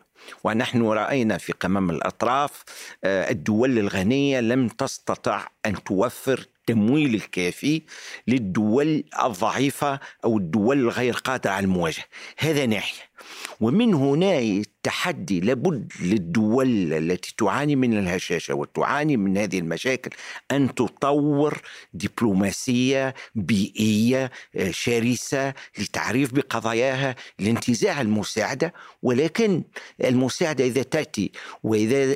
ونحن 0.44 0.83
رأينا 0.83 1.38
في 1.38 1.53
قمم 1.53 1.90
الأطراف 1.90 2.64
آه، 3.05 3.31
الدول 3.31 3.79
الغنية 3.79 4.40
لم 4.40 4.68
تستطع 4.68 5.49
أن 5.66 5.85
توفر 5.85 6.47
التمويل 6.61 7.14
الكافي 7.14 7.83
للدول 8.29 9.05
الضعيفة 9.25 10.01
أو 10.25 10.38
الدول 10.38 10.79
الغير 10.79 11.14
قادرة 11.14 11.51
على 11.51 11.64
المواجهة. 11.64 12.05
هذا 12.38 12.66
ناحية. 12.66 13.13
ومن 13.60 13.94
هنا 13.94 14.38
التحدي 14.38 15.40
لابد 15.40 15.92
للدول 16.00 16.92
التي 16.92 17.34
تعاني 17.38 17.76
من 17.76 17.98
الهشاشة 17.98 18.54
وتعاني 18.54 19.16
من 19.16 19.38
هذه 19.38 19.58
المشاكل 19.58 20.10
أن 20.50 20.74
تطور 20.74 21.62
دبلوماسية 21.94 23.14
بيئية 23.34 24.30
آه، 24.56 24.70
شرسة 24.70 25.54
لتعريف 25.78 26.34
بقضاياها 26.34 27.14
لانتزاع 27.38 28.00
المساعدة. 28.00 28.72
ولكن 29.02 29.62
المساعدة 30.04 30.64
إذا 30.64 30.82
تأتي 30.82 31.32
وإذا 31.62 32.12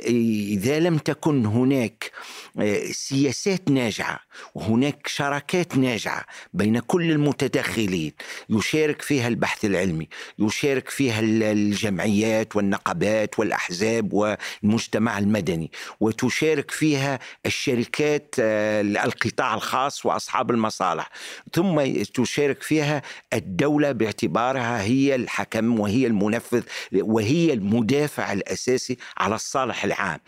إذا 0.56 0.80
لم 0.80 0.98
تكن 0.98 1.46
هناك 1.46 2.10
آه، 2.58 2.84
سياسات 2.92 3.70
ناجعة 3.70 4.20
وهناك 4.54 5.06
شراكات 5.06 5.76
ناجعة 5.76 6.24
بين 6.54 6.78
كل 6.78 7.10
المتدخلين 7.10 8.12
يشارك 8.50 9.02
فيها 9.02 9.28
البحث 9.28 9.64
العلمي 9.64 10.08
يشارك 10.38 10.90
فيها 10.98 11.20
الجمعيات 11.20 12.56
والنقابات 12.56 13.38
والأحزاب 13.38 14.12
والمجتمع 14.12 15.18
المدني 15.18 15.70
وتشارك 16.00 16.70
فيها 16.70 17.18
الشركات 17.46 18.34
آه، 18.40 18.80
القطاع 18.80 19.54
الخاص 19.54 20.06
وأصحاب 20.06 20.50
المصالح. 20.50 21.10
ثم 21.52 21.80
تشارك 22.14 22.62
فيها 22.62 23.02
الدولة 23.32 23.92
باعتبارها 23.92 24.82
هي 24.82 25.14
الحكم 25.14 25.80
وهي 25.80 26.06
المنفذ 26.06 26.62
وهي 26.92 27.52
المدافع 27.52 28.32
الأساسي 28.32 28.96
على 29.18 29.34
الصالح 29.34 29.84
العام. 29.84 30.20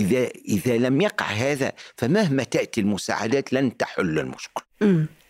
إذا 0.00 0.28
إذا 0.48 0.78
لم 0.78 1.00
يقع 1.00 1.26
هذا 1.26 1.72
فمهما 1.96 2.42
تأتي 2.44 2.80
المساعدات 2.80 3.52
لن 3.52 3.76
تحل 3.76 4.18
المشكل 4.18 4.62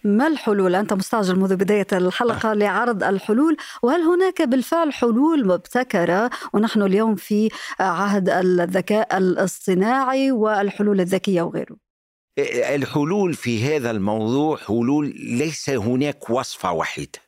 ما 0.04 0.26
الحلول؟ 0.26 0.74
أنت 0.74 0.92
مستعجل 0.92 1.36
منذ 1.36 1.56
بداية 1.56 1.86
الحلقة 1.92 2.52
لعرض 2.52 3.04
الحلول 3.04 3.56
وهل 3.82 4.00
هناك 4.00 4.42
بالفعل 4.42 4.92
حلول 4.92 5.46
مبتكرة؟ 5.46 6.30
ونحن 6.52 6.82
اليوم 6.82 7.14
في 7.14 7.48
عهد 7.80 8.28
الذكاء 8.28 9.18
الاصطناعي 9.18 10.32
والحلول 10.32 11.00
الذكية 11.00 11.42
وغيره. 11.42 11.76
الحلول 12.74 13.34
في 13.34 13.64
هذا 13.64 13.90
الموضوع 13.90 14.56
حلول 14.56 15.14
ليس 15.16 15.70
هناك 15.70 16.30
وصفة 16.30 16.72
واحدة. 16.72 17.27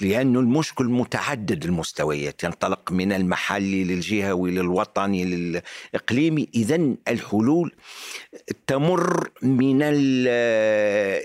لأن 0.00 0.36
المشكل 0.36 0.84
متعدد 0.84 1.64
المستويات 1.64 2.44
ينطلق 2.44 2.92
من 2.92 3.12
المحلي 3.12 3.84
للجهوي 3.84 4.50
للوطني 4.50 5.24
للإقليمي. 5.24 6.48
إذا 6.54 6.94
الحلول 7.08 7.72
تمر 8.66 9.30
من 9.42 9.78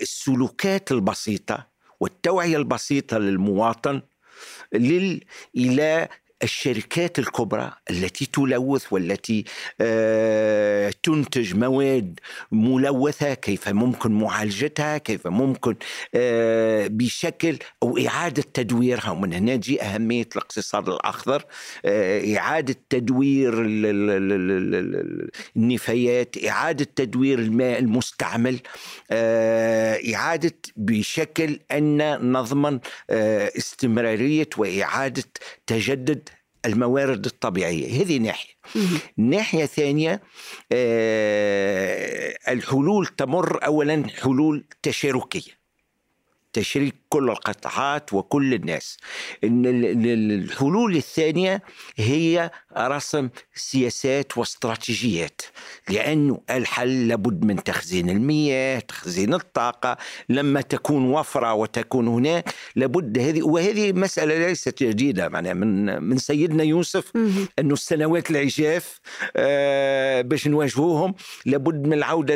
السلوكات 0.01 0.91
البسيطة 0.91 1.67
والتوعية 1.99 2.57
البسيطة 2.57 3.17
للمواطن 3.17 4.01
إلى 5.55 6.07
الشركات 6.43 7.19
الكبرى 7.19 7.71
التي 7.89 8.25
تلوث 8.25 8.93
والتي 8.93 9.45
آه، 9.81 10.93
تنتج 11.03 11.55
مواد 11.55 12.19
ملوثة 12.51 13.33
كيف 13.33 13.69
ممكن 13.69 14.11
معالجتها 14.11 14.97
كيف 14.97 15.27
ممكن 15.27 15.75
آه، 16.15 16.87
بشكل 16.87 17.57
أو 17.83 17.97
إعادة 17.97 18.43
تدويرها. 18.53 19.11
ومن 19.11 19.33
هنا 19.33 19.55
تجي 19.55 19.81
أهمية 19.81 20.27
الاقتصاد 20.35 20.89
الأخضر 20.89 21.45
آه، 21.85 22.37
إعادة 22.37 22.75
تدوير 22.89 23.53
النفايات 25.55 26.45
إعادة 26.45 26.87
تدوير 26.95 27.39
الماء 27.39 27.79
المستعمل 27.79 28.59
إعادة 30.13 30.55
بشكل 30.75 31.59
أن 31.71 32.31
نضمن 32.31 32.79
استمرارية 33.09 34.49
وإعادة 34.57 35.23
تجدد 35.67 36.29
الموارد 36.65 37.25
الطبيعية. 37.25 38.01
هذه 38.01 38.17
ناحية. 38.17 38.53
الناحية 39.19 39.63
الثانية 39.63 40.21
آه 40.71 42.37
الحلول 42.47 43.07
تمر 43.07 43.65
أولا 43.65 44.03
حلول 44.21 44.65
تشاركية. 44.83 45.63
تشريك 46.53 46.95
كل 47.13 47.29
القطاعات 47.29 48.13
وكل 48.13 48.53
الناس. 48.53 48.97
الحلول 49.43 50.95
الثانية 50.95 51.61
هي 51.95 52.51
رسم 52.77 53.29
سياسات 53.55 54.37
واستراتيجيات. 54.37 55.41
لأنه 55.89 56.41
الحل 56.49 57.07
لابد 57.07 57.45
من 57.45 57.63
تخزين 57.63 58.09
المياه 58.09 58.79
تخزين 58.79 59.33
الطاقة. 59.33 59.97
لما 60.29 60.61
تكون 60.61 61.09
وفرة 61.09 61.53
وتكون 61.53 62.07
هناك 62.07 62.53
لابد 62.75 63.19
هذه 63.19 63.43
وهذه 63.43 63.91
مسألة 63.91 64.47
ليست 64.47 64.83
جديدة. 64.83 65.29
معناها 65.29 65.53
من 65.53 66.03
من 66.03 66.17
سيدنا 66.17 66.63
يوسف 66.63 67.11
أنه 67.59 67.73
السنوات 67.73 68.31
العجاف 68.31 68.99
آه 69.35 70.21
باش 70.21 70.47
نواجهوهم 70.47 71.15
لابد 71.45 71.87
من 71.87 71.93
العودة 71.93 72.35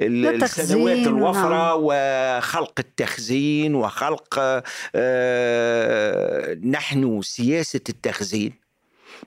للسنوات 0.00 1.06
الوفرة 1.06 1.48
نعم. 1.48 1.78
وخلق 1.82 2.72
التخزين. 2.78 3.37
وخلق 3.74 4.40
آه، 4.94 6.54
نحن 6.54 7.20
سياسة 7.22 7.80
التخزين 7.88 8.52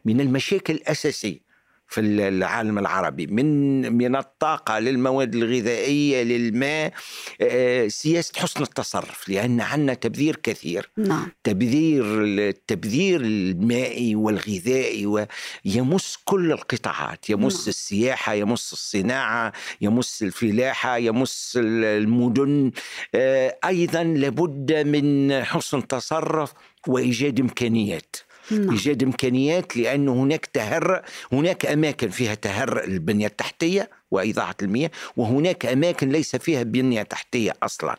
من 0.06 0.22
المشاكل 0.22 0.74
الأساسية. 0.74 1.51
في 1.92 2.02
العالم 2.02 2.80
العربي 2.80 3.28
من 3.28 3.82
من 3.98 4.16
الطاقة 4.16 4.80
للمواد 4.80 5.36
الغذائية 5.36 6.24
للماء 6.24 6.94
آه، 7.42 7.88
سياسة 7.88 8.34
حسن 8.40 8.64
التصرف 8.64 9.30
لأن 9.30 9.62
عندنا 9.62 9.94
تبذير 9.94 10.36
كثير 10.36 10.92
نعم. 10.98 11.32
تبذير 11.44 12.04
التبذير 12.24 13.22
المائي 13.22 14.16
والغذائي 14.16 15.06
ويمس 15.06 16.18
كل 16.26 16.52
القطاعات 16.52 17.30
يمس 17.30 17.60
نعم. 17.60 17.68
السياحة 17.68 18.34
يمس 18.34 18.74
الصناعة 18.74 19.54
يمس 19.82 20.24
الفلاحة 20.24 20.98
يمس 20.98 21.60
المدن 21.62 22.72
آه، 23.16 23.58
أيضا 23.66 24.04
لابد 24.04 24.74
من 24.74 25.34
حسن 25.44 25.88
تصرف 25.88 26.54
وإيجاد 26.88 27.40
إمكانيات 27.40 28.16
نعم. 28.52 28.70
ايجاد 28.70 29.04
إمكانيات 29.04 29.78
لأن 29.78 30.10
هناك 30.10 30.46
تهرع 30.46 31.04
هناك 31.32 31.66
أماكن 31.66 32.10
فيها 32.10 32.34
تهرع 32.34 32.84
البنيه 32.84 33.28
التحتية 33.28 33.90
وإضاعة 34.12 34.56
المياه 34.62 34.92
وهناك 35.18 35.66
أماكن 35.66 36.10
ليس 36.10 36.36
فيها 36.36 36.64
بنية 36.64 37.04
تحتية 37.04 37.54
أصلا. 37.64 37.98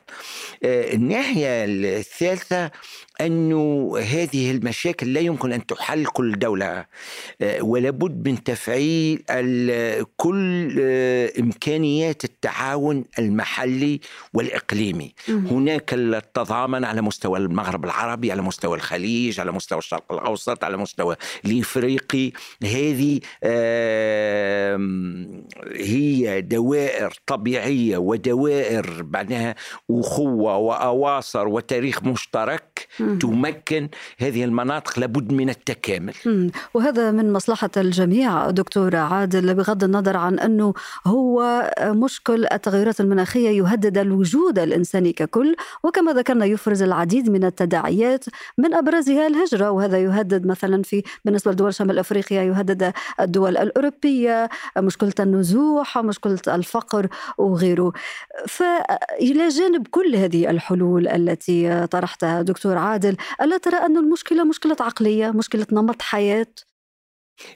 آه، 0.65 0.95
الناحية 0.95 1.65
الثالثة 1.65 2.71
أنه 3.21 3.93
هذه 3.99 4.51
المشاكل 4.51 5.13
لا 5.13 5.21
يمكن 5.21 5.53
أن 5.53 5.67
تحل 5.67 6.07
كل 6.07 6.39
دولة. 6.39 6.87
آه، 7.43 7.63
ولا 7.63 7.91
بد 7.91 8.29
من 8.29 8.45
تفعيل 8.45 9.23
كل 10.17 10.77
آه، 10.81 11.33
إمكانيات 11.39 12.25
التعاون 12.25 13.05
المحلي 13.19 14.01
والإقليمي. 14.35 15.15
هناك 15.29 15.95
التضامن 15.95 16.85
على 16.85 17.03
مستوى 17.03 17.39
المغرب 17.39 17.85
العربي 17.85 18.33
على 18.33 18.43
مستوى 18.43 18.77
الخليج 18.77 19.41
على 19.41 19.53
مستوى 19.53 19.79
الشرق 19.79 20.13
الأوسط 20.13 20.65
على 20.65 20.77
مستوى 20.77 21.17
الإفريقي. 21.45 22.33
هذه 22.63 23.21
هي 25.73 26.02
دوائر 26.41 27.13
طبيعية 27.27 27.99
ودوائر 27.99 29.03
بعدها 29.03 29.55
أخوة 29.91 30.57
وأواصر 30.57 31.49
وتاريخ 31.49 32.05
مشترك 32.05 32.89
تمكن 33.21 33.89
هذه 34.19 34.45
المناطق 34.45 34.99
لابد 34.99 35.33
من 35.33 35.51
التكامل. 35.51 36.15
وهذا 36.75 37.11
من 37.11 37.33
مصلحة 37.33 37.71
الجميع 37.77 38.51
دكتور 38.51 38.97
عادل 38.97 39.55
بغض 39.55 39.85
النظر 39.85 40.17
عن 40.17 40.39
أنه 40.39 40.75
هو 41.07 41.63
مشكل 41.83 42.47
التغيرات 42.53 43.01
المناخية 43.01 43.51
يهدد 43.51 43.99
الوجود 43.99 44.59
الإنساني 44.59 45.13
ككل 45.13 45.57
وكما 45.85 46.13
ذكرنا 46.13 46.45
يفرز 46.45 46.83
العديد 46.83 47.31
من 47.31 47.45
التداعيات 47.45 48.25
من 48.59 48.75
أبرزها 48.75 49.27
الهجرة 49.27 49.71
وهذا 49.71 49.99
يهدد 49.99 50.47
مثلا 50.47 50.83
في 50.83 51.03
بالنسبة 51.25 51.53
لدول 51.53 51.75
شمال 51.75 51.99
أفريقيا 51.99 52.43
يهدد 52.43 52.93
الدول 53.21 53.57
الأوروبية 53.57 54.49
مشكلة 54.79 55.13
النزوح 55.21 55.92
مشكلة 56.01 56.41
الفقر 56.49 57.09
وغيره. 57.39 57.93
فإلى 58.49 59.49
جانب 59.49 59.87
كل 59.87 60.17
هذه 60.17 60.51
الحلول 60.51 61.09
التي 61.09 61.87
طرحتها 61.87 62.43
دكتور 62.43 62.79
عادل 62.79 63.17
ألا 63.41 63.59
ترى 63.59 63.77
أن 63.77 63.97
المشكلة 63.97 64.45
مشكلة 64.45 64.77
عقلية 64.81 65.31
مشكلة 65.31 65.67
نمط 65.73 66.03
حياة؟ 66.03 66.47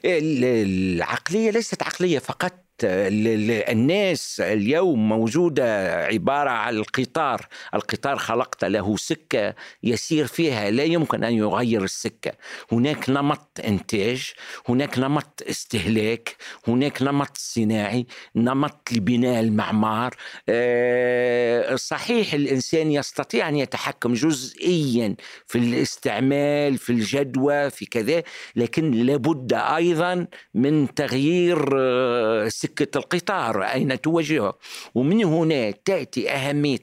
العقلية 0.05 1.51
ليست 1.51 1.83
عقلية 1.83 2.19
فقط. 2.19 2.66
الناس 2.83 4.39
اليوم 4.39 5.09
موجودة 5.09 5.95
عبارة 6.05 6.49
عن 6.49 6.75
القطار. 6.75 7.47
القطار 7.73 8.17
خلقت 8.17 8.65
له 8.65 8.97
سكة 8.97 9.55
يسير 9.83 10.27
فيها. 10.27 10.71
لا 10.71 10.83
يمكن 10.83 11.23
أن 11.23 11.33
يغير 11.33 11.83
السكة. 11.83 12.31
هناك 12.71 13.09
نمط 13.09 13.59
إنتاج 13.65 14.33
هناك 14.69 14.99
نمط 14.99 15.43
استهلاك 15.49 16.35
هناك 16.67 17.01
نمط 17.01 17.37
صناعي 17.37 18.05
نمط 18.35 18.91
لبناء 18.91 19.39
المعمار. 19.39 20.15
آه، 20.49 21.75
صحيح 21.75 22.33
الإنسان 22.33 22.91
يستطيع 22.91 23.49
أن 23.49 23.55
يتحكم 23.55 24.13
جزئيا 24.13 25.15
في 25.47 25.57
الاستعمال 25.57 26.77
في 26.77 26.89
الجدوى 26.89 27.69
في 27.69 27.85
كذا 27.85 28.23
لكن 28.55 28.91
لابد 28.91 29.53
أيضا 29.53 30.27
من 30.53 30.93
تغيير 30.93 31.77
السكة 31.77 32.66
آه، 32.66 32.66
سكة 32.67 32.97
القطار 32.97 33.63
أين 33.63 34.01
توجهه؟ 34.01 34.53
ومن 34.95 35.23
هنا 35.23 35.71
تأتي 35.71 36.31
أهمية 36.31 36.79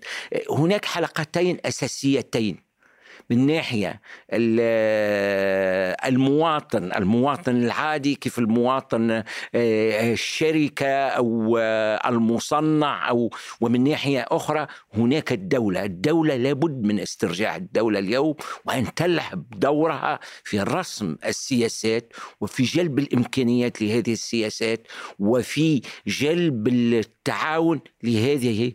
هناك 0.50 0.84
حلقتين 0.84 1.58
أساسيتين. 1.64 2.63
من 3.30 3.46
ناحية 3.46 4.00
المواطن 6.06 6.92
المواطن 6.92 7.56
العادي 7.56 8.14
كيف 8.14 8.38
المواطن 8.38 9.10
آه، 9.54 10.12
الشركة 10.12 10.86
أو 10.86 11.58
المصنع 12.06 13.08
أو 13.08 13.30
ومن 13.60 13.84
ناحية 13.84 14.26
أخرى 14.28 14.66
هناك 14.94 15.32
الدولة، 15.32 15.84
الدولة 15.84 16.36
لابد 16.36 16.86
من 16.86 17.00
استرجاع 17.00 17.56
الدولة 17.56 17.98
اليوم 17.98 18.34
وأن 18.64 18.94
تلعب 18.94 19.44
دورها 19.50 20.20
في 20.44 20.60
رسم 20.60 21.16
السياسات 21.26 22.12
وفي 22.40 22.62
جلب 22.62 22.98
الإمكانيات 22.98 23.82
لهذه 23.82 24.12
السياسات 24.12 24.86
وفي 25.18 25.82
جلب 26.06 26.68
التعاون 26.68 27.80
لهذه 28.02 28.72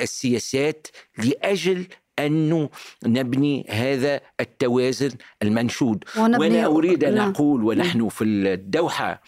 السياسات 0.00 0.86
لأجل 1.18 1.86
أن 2.18 2.68
نبني 3.06 3.66
هذا 3.70 4.20
التوازن 4.40 5.10
المنشود. 5.42 6.04
وأنا 6.40 6.66
أريد 6.66 7.04
أن 7.04 7.14
نعم. 7.14 7.30
أقول 7.30 7.64
ونحن 7.64 8.08
في 8.08 8.24
الدوحة. 8.24 9.22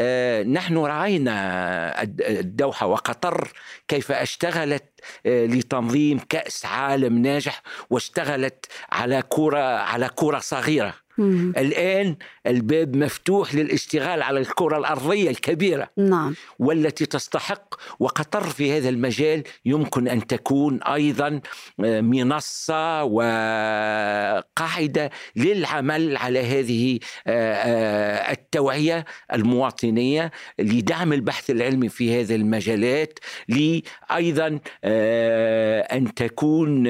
آه، 0.00 0.42
نحن 0.42 0.76
رأينا 0.78 2.02
الد- 2.02 2.22
الدوحة 2.22 2.86
وقطر 2.86 3.52
كيف 3.88 4.12
اشتغلت 4.12 4.84
آه، 5.26 5.46
لتنظيم 5.46 6.18
كأس 6.28 6.66
عالم 6.66 7.18
ناجح 7.18 7.62
واشتغلت 7.90 8.66
على 8.92 9.22
كرة 9.28 9.78
على 9.78 10.10
كرة 10.14 10.38
صغيرة. 10.38 10.94
مم. 11.18 11.52
الآن 11.56 12.16
الباب 12.46 12.96
مفتوح 12.96 13.54
للاشتغال 13.54 14.22
على 14.22 14.40
الكرة 14.40 14.78
الأرضية 14.78 15.30
الكبيرة 15.30 15.90
نعم 15.96 16.34
والتي 16.58 17.06
تستحق 17.06 17.74
وقطر 18.00 18.44
في 18.44 18.76
هذا 18.76 18.88
المجال 18.88 19.42
يمكن 19.64 20.08
أن 20.08 20.26
تكون 20.26 20.82
أيضا 20.82 21.40
آه، 21.84 22.00
منصة 22.00 23.04
وقاعدة 23.04 25.10
للعمل 25.36 26.16
على 26.16 26.40
هذه 26.40 26.98
آه، 27.26 27.54
آه، 27.54 28.32
التوعية 28.32 29.04
المواطنية 29.32 30.32
لدعم 30.58 31.12
البحث 31.12 31.50
العلمي 31.50 31.88
في 31.88 32.20
هذه 32.20 32.34
المجالات 32.34 33.18
لايضا 33.48 34.58
آه، 34.84 35.80
أن 35.80 36.14
تكون 36.14 36.82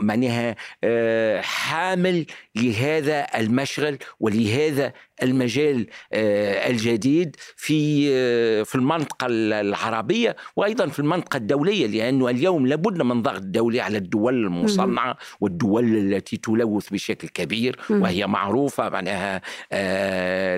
معناها 0.00 0.56
حامل 1.40 2.26
لهذا 2.56 2.93
المشغل 3.38 3.98
ولهذا 4.20 4.92
المجال 5.22 5.86
آه، 6.12 6.70
الجديد 6.70 7.36
في 7.56 8.08
آه، 8.12 8.62
في 8.62 8.74
المنطقة 8.74 9.26
العربية 9.30 10.36
وأيضا 10.56 10.86
في 10.86 10.98
المنطقة 10.98 11.36
الدولية 11.36 11.86
لأنه 11.86 12.28
اليوم 12.28 12.66
لابد 12.66 13.02
من 13.02 13.22
ضغط 13.22 13.42
دولي 13.42 13.80
على 13.80 13.98
الدول 13.98 14.34
المصنعة 14.34 15.16
والدول 15.40 15.84
التي 15.84 16.36
تلوث 16.36 16.88
بشكل 16.90 17.28
كبير. 17.28 17.76
وهي 17.90 18.26
معروفة 18.26 18.88
معناها 18.88 19.42
آه، 19.72 20.56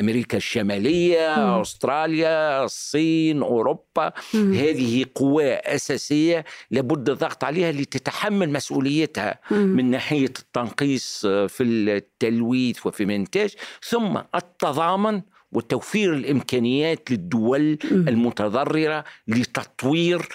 أمريكا 0.00 0.36
الشمالية. 0.36 1.60
أستراليا 1.60 2.64
الصين 2.64 3.42
أوروبا. 3.42 4.12
هذه 4.34 5.04
قوى 5.14 5.52
أساسية 5.52 6.44
لابد 6.70 7.10
الضغط 7.10 7.44
عليها 7.44 7.72
لتتحمل 7.72 8.52
مسؤوليتها. 8.52 9.38
من 9.50 9.90
ناحية 9.90 10.32
التنقيص 10.38 11.26
في 11.48 11.62
التلويث 11.62 12.86
وفي 12.86 13.02
الإنتاج 13.02 13.54
ثم 13.82 14.18
التضامن 14.34 15.22
وتوفير 15.52 16.14
الإمكانيات 16.14 17.10
للدول 17.10 17.78
مم. 17.90 18.08
المتضررة 18.08 19.04
لتطوير 19.28 20.28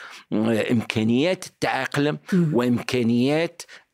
إمكانيات 0.72 1.46
التأقلم 1.46 2.18
مم. 2.34 2.52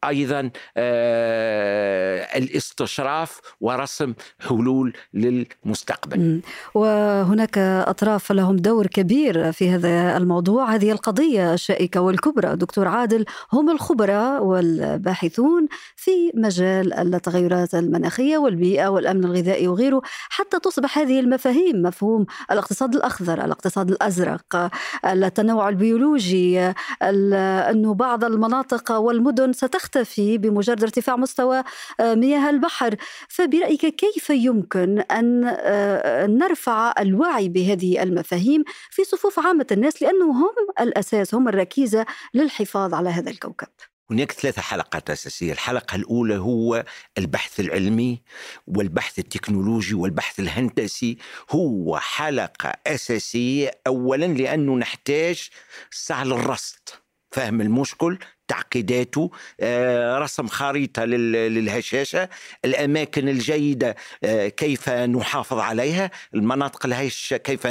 أيضا 0.05 0.49
آه، 0.77 2.37
الاستشراف 2.37 3.39
ورسم 3.61 4.13
حلول 4.39 4.93
للمستقبل. 5.13 6.41
وهناك 6.73 7.57
أطراف 7.57 8.31
لهم 8.31 8.55
دور 8.55 8.87
كبير 8.87 9.51
في 9.51 9.69
هذا 9.69 10.17
الموضوع. 10.17 10.75
هذه 10.75 10.91
القضية 10.91 11.53
الشائكة 11.53 12.01
والكبرى. 12.01 12.55
دكتور 12.55 12.87
عادل 12.87 13.25
هم 13.53 13.69
الخبراء 13.69 14.43
والباحثون 14.43 15.67
في 15.95 16.31
مجال 16.35 16.93
التغيرات 16.93 17.75
المناخية 17.75 18.37
والبيئة 18.37 18.87
والأمن 18.87 19.23
الغذائي 19.25 19.67
وغيره. 19.67 20.01
حتى 20.29 20.59
تصبح 20.59 20.97
هذه 20.97 21.19
المفاهيم 21.19 21.81
مفهوم 21.81 22.25
الاقتصاد 22.51 22.95
الأخضر 22.95 23.45
الاقتصاد 23.45 23.89
الأزرق 23.91 24.69
التنوع 25.05 25.69
البيولوجي 25.69 26.69
ال- 27.03 27.33
أنه 27.71 27.93
بعض 27.93 28.23
المناطق 28.23 28.91
والمدن 28.91 29.53
ستختفي 29.91 30.37
بمجرد 30.37 30.83
ارتفاع 30.83 31.15
مستوى 31.15 31.63
آه، 31.99 32.13
مياه 32.15 32.49
البحر. 32.49 32.95
فبرأيك 33.27 33.85
كيف 33.85 34.29
يمكن 34.29 35.03
آه، 35.11 36.27
نرفع 36.27 36.93
الوعي 36.99 37.49
بهذه 37.49 38.03
المفاهيم 38.03 38.63
في 38.89 39.03
صفوف 39.03 39.39
عامة 39.39 39.67
الناس؟ 39.71 40.01
لأنه 40.01 40.31
هم 40.31 40.55
الأساس 40.79 41.35
هم 41.35 41.47
الركيزة 41.47 42.05
للحفاظ 42.33 42.93
على 42.93 43.09
هذا 43.09 43.29
الكوكب. 43.31 43.67
هناك 44.11 44.31
ثلاث 44.31 44.59
حلقات 44.59 45.09
أساسية. 45.09 45.51
الحلقة 45.51 45.95
الأولى 45.95 46.37
هو 46.37 46.85
البحث 47.17 47.59
العلمي 47.59 48.21
والبحث 48.67 49.19
التكنولوجي 49.19 49.95
والبحث 49.95 50.39
الهندسي. 50.39 51.17
هو 51.49 51.97
حلقة 51.97 52.73
أساسية 52.87 53.71
أولا 53.87 54.25
لأنه 54.25 54.75
نحتاج 54.75 55.49
سعى 55.91 56.25
للرصد 56.25 56.89
فهم 57.31 57.61
المشكل؟ 57.61 58.17
تعقيداته 58.55 59.31
آه، 59.59 60.17
رسم 60.19 60.47
خريطة 60.47 61.05
لل- 61.05 61.31
للهشاشة 61.55 62.29
الأماكن 62.65 63.29
الجيدة 63.29 63.95
آه، 64.23 64.47
كيف 64.47 64.89
نحافظ 64.89 65.59
عليها 65.59 66.11
المناطق 66.35 66.85
الهشة 66.85 67.37
كيف 67.37 67.67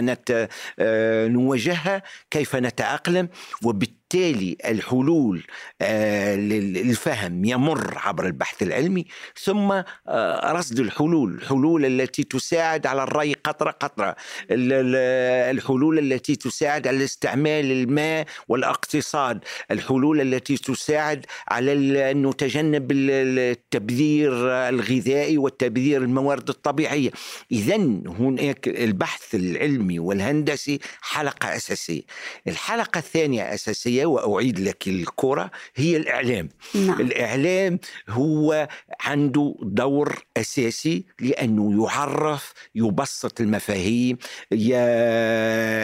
آه، 0.79 1.29
نواجهها 1.29 2.03
كيف 2.31 2.57
نتأقلم 2.57 3.29
وبالتالي 3.65 4.00
الحلول 4.15 5.43
آه، 5.83 6.35
لل- 6.37 6.73
للفهم 6.73 7.45
يمر 7.45 7.99
عبر 7.99 8.27
البحث 8.27 8.63
العلمي 8.63 9.07
ثم 9.43 9.73
آه، 10.09 10.53
رصد 10.53 10.81
الحلول 10.81 11.35
الحلول 11.35 11.85
التي 12.01 12.25
تساعد 12.25 12.87
على 12.87 13.03
الري 13.03 13.35
قطرة 13.45 13.71
قطرة 13.71 14.17
ال- 14.51 14.73
ال- 14.73 15.57
الحلول 15.57 15.99
التي 15.99 16.37
تساعد 16.37 16.87
على 16.87 17.05
استعمال 17.05 17.73
الماء 17.73 18.27
والاقتصاد 18.49 19.45
الحلول 19.71 20.21
التي 20.21 20.57
تساعد 20.57 21.27
على 21.49 22.11
أن 22.11 22.27
نتجنب 22.27 22.91
ال- 22.93 23.11
ال- 23.11 23.39
التبذير 23.39 24.33
الغذائي 24.69 25.39
والتبذير 25.39 26.03
الموارد 26.03 26.49
الطبيعية. 26.49 27.11
إذا 27.53 27.77
هناك 28.07 28.69
البحث 28.69 29.35
العلمي 29.35 29.99
والهندسي 29.99 30.79
حلقة 31.01 31.57
أساسية. 31.57 32.03
الحلقة 32.49 32.99
الثانية 32.99 33.55
أساسية 33.55 34.00
وأعيد 34.05 34.61
لك 34.61 34.89
الكرة 34.89 35.51
هي 35.75 35.97
الإعلام. 35.97 36.49
نعم. 36.75 37.01
الإعلام 37.01 37.79
هو 38.09 38.69
عنده 39.01 39.55
دور 39.63 40.25
أساسي 40.37 41.05
لأنه 41.21 41.85
يعرف 41.85 42.53
يبسط 42.75 43.41
المفاهيم 43.41 44.19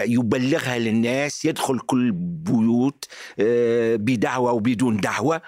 يبلغها 0.06 0.78
للناس 0.78 1.44
يدخل 1.44 1.78
كل 1.78 2.12
بيوت 2.12 3.04
آه، 3.40 3.96
بدعوة 3.96 4.52
وبدون 4.52 4.96
دعوة. 4.96 5.42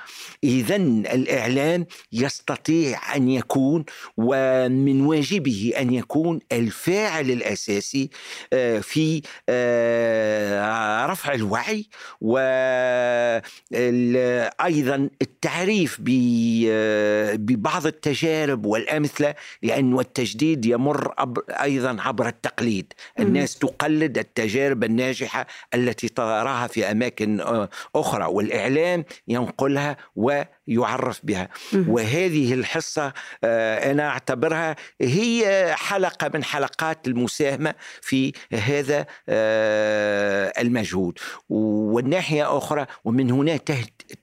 إذا 0.45 0.77
الإعلام 0.77 1.87
يستطيع 2.13 3.17
أن 3.17 3.29
يكون 3.29 3.85
ومن 4.17 5.01
واجبه 5.01 5.73
أن 5.79 5.95
يكون 5.95 6.41
الفاعل 6.53 7.31
الأساسي 7.31 8.11
آه، 8.53 8.79
في 8.79 9.23
آه، 9.49 11.07
رفع 11.07 11.35
الوعي 11.35 11.87
وأيضا 13.73 15.11
التعريف 15.23 15.99
ببعض 17.37 17.87
التجارب 17.87 18.67
والأمثلة 18.67 19.35
لأن 19.63 19.99
التجديد 19.99 20.67
يمر 20.67 21.15
أيضا 21.51 21.97
عبر 22.01 22.29
التقليد. 22.29 22.93
الناس 23.21 23.59
تقلد 23.59 24.19
التجارب 24.19 24.85
الناجحة 24.85 25.47
التي 25.75 26.09
تراها 26.09 26.67
في 26.67 26.91
أماكن 26.91 27.41
آه، 27.41 27.69
أخرى 27.95 28.25
والإعلام 28.25 29.05
ينقلها 29.29 29.97
ويعرف 30.17 31.21
بها. 31.23 31.49
مم. 31.73 31.89
وهذه 31.89 32.55
الحصة 32.55 33.13
آه، 33.45 33.93
أنا 33.93 34.09
أعتبرها 34.09 34.77
هي 35.01 35.75
حلقة 35.77 36.31
من 36.35 36.45
حلقات 36.45 37.09
المساهمة 37.09 37.75
في 38.03 38.33
هذا 38.53 39.07
آه، 39.29 40.53
المجهود. 40.61 41.19
والناحية 41.49 42.48
أخرى 42.49 42.87
ومن 43.05 43.31
هنا 43.31 43.57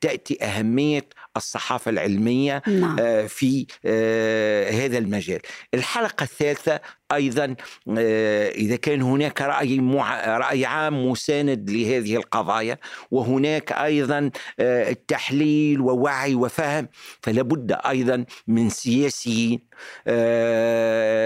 تأتي 0.01 0.43
أهمية 0.43 1.05
الصحافة 1.37 1.91
العلمية 1.91 2.61
نعم. 2.67 2.97
آه، 2.99 3.27
في 3.27 3.67
آه، 3.85 4.71
هذا 4.71 4.97
المجال. 4.97 5.39
الحلقة 5.73 6.23
الثالثة 6.23 6.79
أيضا 7.11 7.55
آه، 7.97 8.49
إذا 8.49 8.75
كان 8.75 9.01
هناك 9.01 9.41
رأي, 9.41 9.79
مع... 9.79 10.37
رأي 10.37 10.65
عام 10.65 11.09
مساند 11.09 11.69
لهذه 11.69 12.15
القضايا 12.15 12.77
وهناك 13.11 13.71
أيضا 13.71 14.31
آه، 14.59 14.89
التحليل 14.89 15.81
ووعي 15.81 16.35
وفهم 16.35 16.87
فلا 17.21 17.41
بد 17.41 17.77
أيضا 17.85 18.25
من 18.47 18.69
سياسيين 18.69 19.59
آه، 20.07 21.25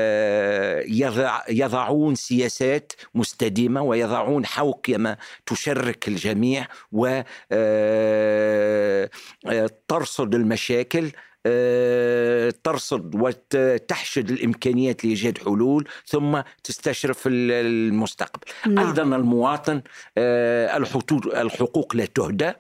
يضع... 0.88 1.42
يضعون 1.50 2.16
سياسات 2.16 2.94
مستديمة 3.16 3.82
ويضعون 3.82 4.46
حوكمة 4.46 5.18
تشرك 5.46 6.08
الجميع 6.08 6.68
و 6.92 7.22
آه، 7.52 9.10
آه، 9.48 9.70
ترصد 9.88 10.36
المشاكل 10.36 11.12
ترصد 12.64 13.16
وتحشد 13.16 14.32
الإمكانيات 14.32 15.06
لإيجاد 15.06 15.38
حلول 15.38 15.88
ثم 16.06 16.42
تستشرف 16.64 17.24
المستقبل 17.28 18.48
نعم. 18.68 18.88
أيضا 18.88 19.04
المواطن 19.04 19.82
آه، 20.18 20.78
الحقوق 21.42 21.96
لا 21.96 22.06
تهدى 22.06 22.52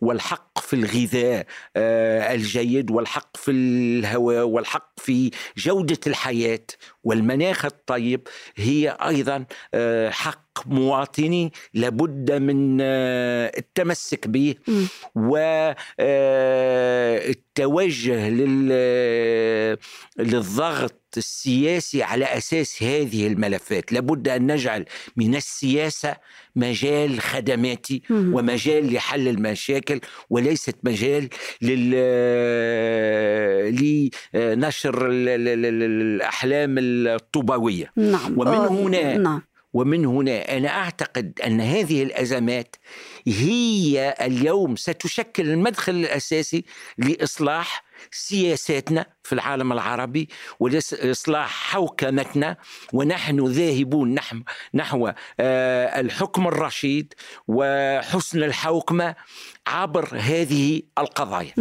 والحق 0.00 0.58
في 0.58 0.76
الغذاء 0.76 1.46
آه، 1.76 2.34
الجيد 2.34 2.90
والحق 2.90 3.36
في 3.36 3.50
الهواء 3.50 4.44
والحق 4.44 4.92
في 4.96 5.30
جودة 5.56 6.00
الحياة 6.06 6.66
والمناخ 7.04 7.64
الطيب 7.64 8.28
هي 8.56 8.96
أيضا 9.06 9.44
حق 10.10 10.49
مواطني 10.66 11.52
لابد 11.74 12.32
من 12.32 12.80
التمسك 12.80 14.28
به 14.28 14.54
والتوجه 17.58 18.28
للضغط 20.18 21.00
السياسي 21.16 22.02
على 22.02 22.24
أساس 22.24 22.82
هذه 22.82 23.26
الملفات 23.26 23.92
لابد 23.92 24.28
أن 24.28 24.52
نجعل 24.52 24.84
من 25.16 25.34
السياسة 25.34 26.16
مجال 26.56 27.20
خدماتي 27.20 28.02
ومجال 28.10 28.92
لحل 28.92 29.28
المشاكل 29.28 30.00
وليست 30.30 30.76
مجال 30.84 31.28
لنشر 34.34 35.08
الأحلام 35.10 36.74
الطوبويه 36.78 37.92
نعم. 37.96 38.38
ومن 38.38 38.54
هنا 38.54 39.16
نعم. 39.16 39.42
ومن 39.72 40.06
هنا 40.06 40.56
أنا 40.56 40.68
أعتقد 40.68 41.40
أن 41.46 41.60
هذه 41.60 42.02
الأزمات 42.02 42.76
هي 43.26 44.14
اليوم 44.20 44.76
ستشكل 44.76 45.50
المدخل 45.50 45.92
الأساسي 45.92 46.64
لإصلاح 46.98 47.84
سياساتنا 48.10 49.06
في 49.30 49.36
العالم 49.36 49.72
العربي 49.72 50.28
وإصلاح 50.60 51.72
حوكمتنا 51.72 52.56
ونحن 52.92 53.46
ذاهبون 53.46 54.14
نحو, 54.14 54.36
نحو 54.74 55.12
آه، 55.40 56.00
الحكم 56.00 56.48
الرشيد 56.48 57.14
وحسن 57.48 58.42
الحوكمة 58.42 59.14
عبر 59.66 60.08
هذه 60.12 60.82
القضايا 60.98 61.52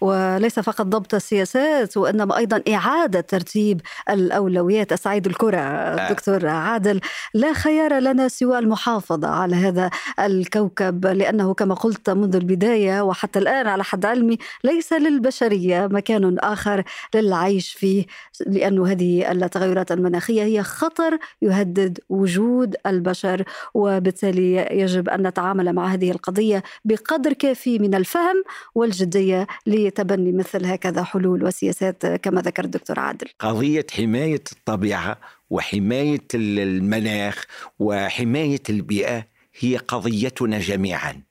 وليس 0.00 0.60
فقط 0.60 0.86
ضبط 0.86 1.14
السياسات 1.14 1.96
وإنما 1.96 2.36
أيضا 2.36 2.62
إعادة 2.74 3.20
ترتيب 3.20 3.80
الأولويات 4.10 4.92
أسعيد 4.92 5.26
الكرة 5.26 5.58
آه. 5.58 6.12
دكتور 6.12 6.46
عادل 6.46 7.00
لا 7.34 7.52
خيار 7.52 7.98
لنا 7.98 8.28
سوى 8.28 8.58
المحافظة 8.58 9.28
على 9.28 9.56
هذا 9.56 9.90
الكوكب 10.20 11.06
لأنه 11.06 11.54
كما 11.54 11.74
قلت 11.74 12.10
منذ 12.10 12.36
البداية 12.36 13.02
وحتى 13.02 13.38
الآن 13.38 13.66
على 13.66 13.84
حد 13.84 14.06
علمي 14.06 14.38
ليس 14.64 14.92
للبشرية 14.92 15.86
مكان 15.86 16.38
آخر 16.38 16.84
للعيش 17.14 17.72
فيه 17.72 18.06
لأن 18.46 18.86
هذه 18.86 19.32
التغيرات 19.32 19.92
المناخية 19.92 20.42
هي 20.42 20.62
خطر 20.62 21.18
يهدد 21.42 21.98
وجود 22.08 22.76
البشر 22.86 23.44
وبالتالي 23.74 24.68
يجب 24.70 25.08
أن 25.08 25.26
نتعامل 25.26 25.72
مع 25.72 25.86
هذه 25.86 26.10
القضية 26.10 26.62
بقدر 26.84 27.32
كافي 27.32 27.78
من 27.78 27.94
الفهم 27.94 28.42
والجدية 28.74 29.46
لتبني 29.66 30.32
مثل 30.32 30.66
هكذا 30.66 31.02
حلول 31.02 31.44
وسياسات 31.44 32.06
كما 32.06 32.40
ذكر 32.40 32.64
الدكتور 32.64 33.00
عادل. 33.00 33.26
قضية 33.38 33.86
حماية 33.96 34.42
الطبيعة 34.52 35.18
وحماية 35.50 36.26
المناخ 36.34 37.44
وحماية 37.78 38.62
البيئة 38.70 39.31
هي 39.58 39.76
قضيتنا 39.76 40.58
جميعا. 40.58 41.22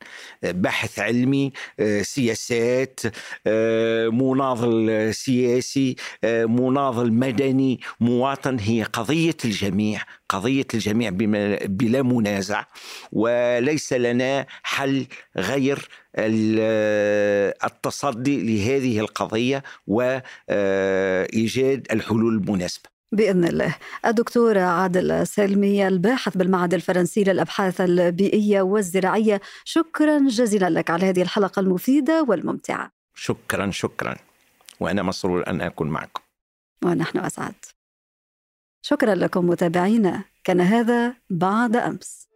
بحث 0.44 1.00
علمي 1.00 1.52
سياسات 2.02 3.00
مناضل 4.14 5.10
سياسي 5.14 5.96
مناضل 6.24 7.14
مدني 7.14 7.80
مواطن. 8.00 8.60
هي 8.60 8.84
قضية 8.84 9.38
الجميع 9.46 10.02
قضية 10.30 10.68
الجميع 10.74 11.10
بلا 11.66 12.02
منازع 12.02 12.66
وليس 13.12 13.94
لنا 13.94 14.46
حل 14.64 15.06
غير 15.38 15.90
التصدي 17.66 18.42
لهذه 18.42 19.00
القضية 19.00 19.64
وإيجاد 19.88 21.88
الحلول 21.92 22.34
المناسبة. 22.34 23.01
بإذن 23.12 23.43
الله. 23.43 23.76
الدكتور 24.06 24.58
عادل 24.58 25.28
سلمي 25.28 25.88
الباحث 25.88 26.38
بالمعهد 26.38 26.74
الفرنسي 26.74 27.24
للأبحاث 27.24 27.82
البيئية 27.82 28.62
والزراعية 28.62 29.41
شكرا 29.65 30.19
جزيلا 30.28 30.69
لك 30.69 30.89
على 30.89 31.06
هذه 31.06 31.21
الحلقة 31.21 31.60
المفيدة 31.60 32.24
والممتعة. 32.24 32.91
شكرا 33.15 33.71
شكرا. 33.71 34.15
وأنا 34.80 35.04
مسرور 35.04 35.47
أن 35.47 35.62
أكون 35.62 35.89
معكم. 35.89 36.21
ونحن 36.86 37.17
أسعد. 37.17 37.56
شكرا 38.82 39.15
لكم 39.15 39.45
متابعينا. 39.45 40.24
كان 40.43 40.62
هذا 40.62 41.15
بعد 41.30 41.76
أمس. 41.76 42.31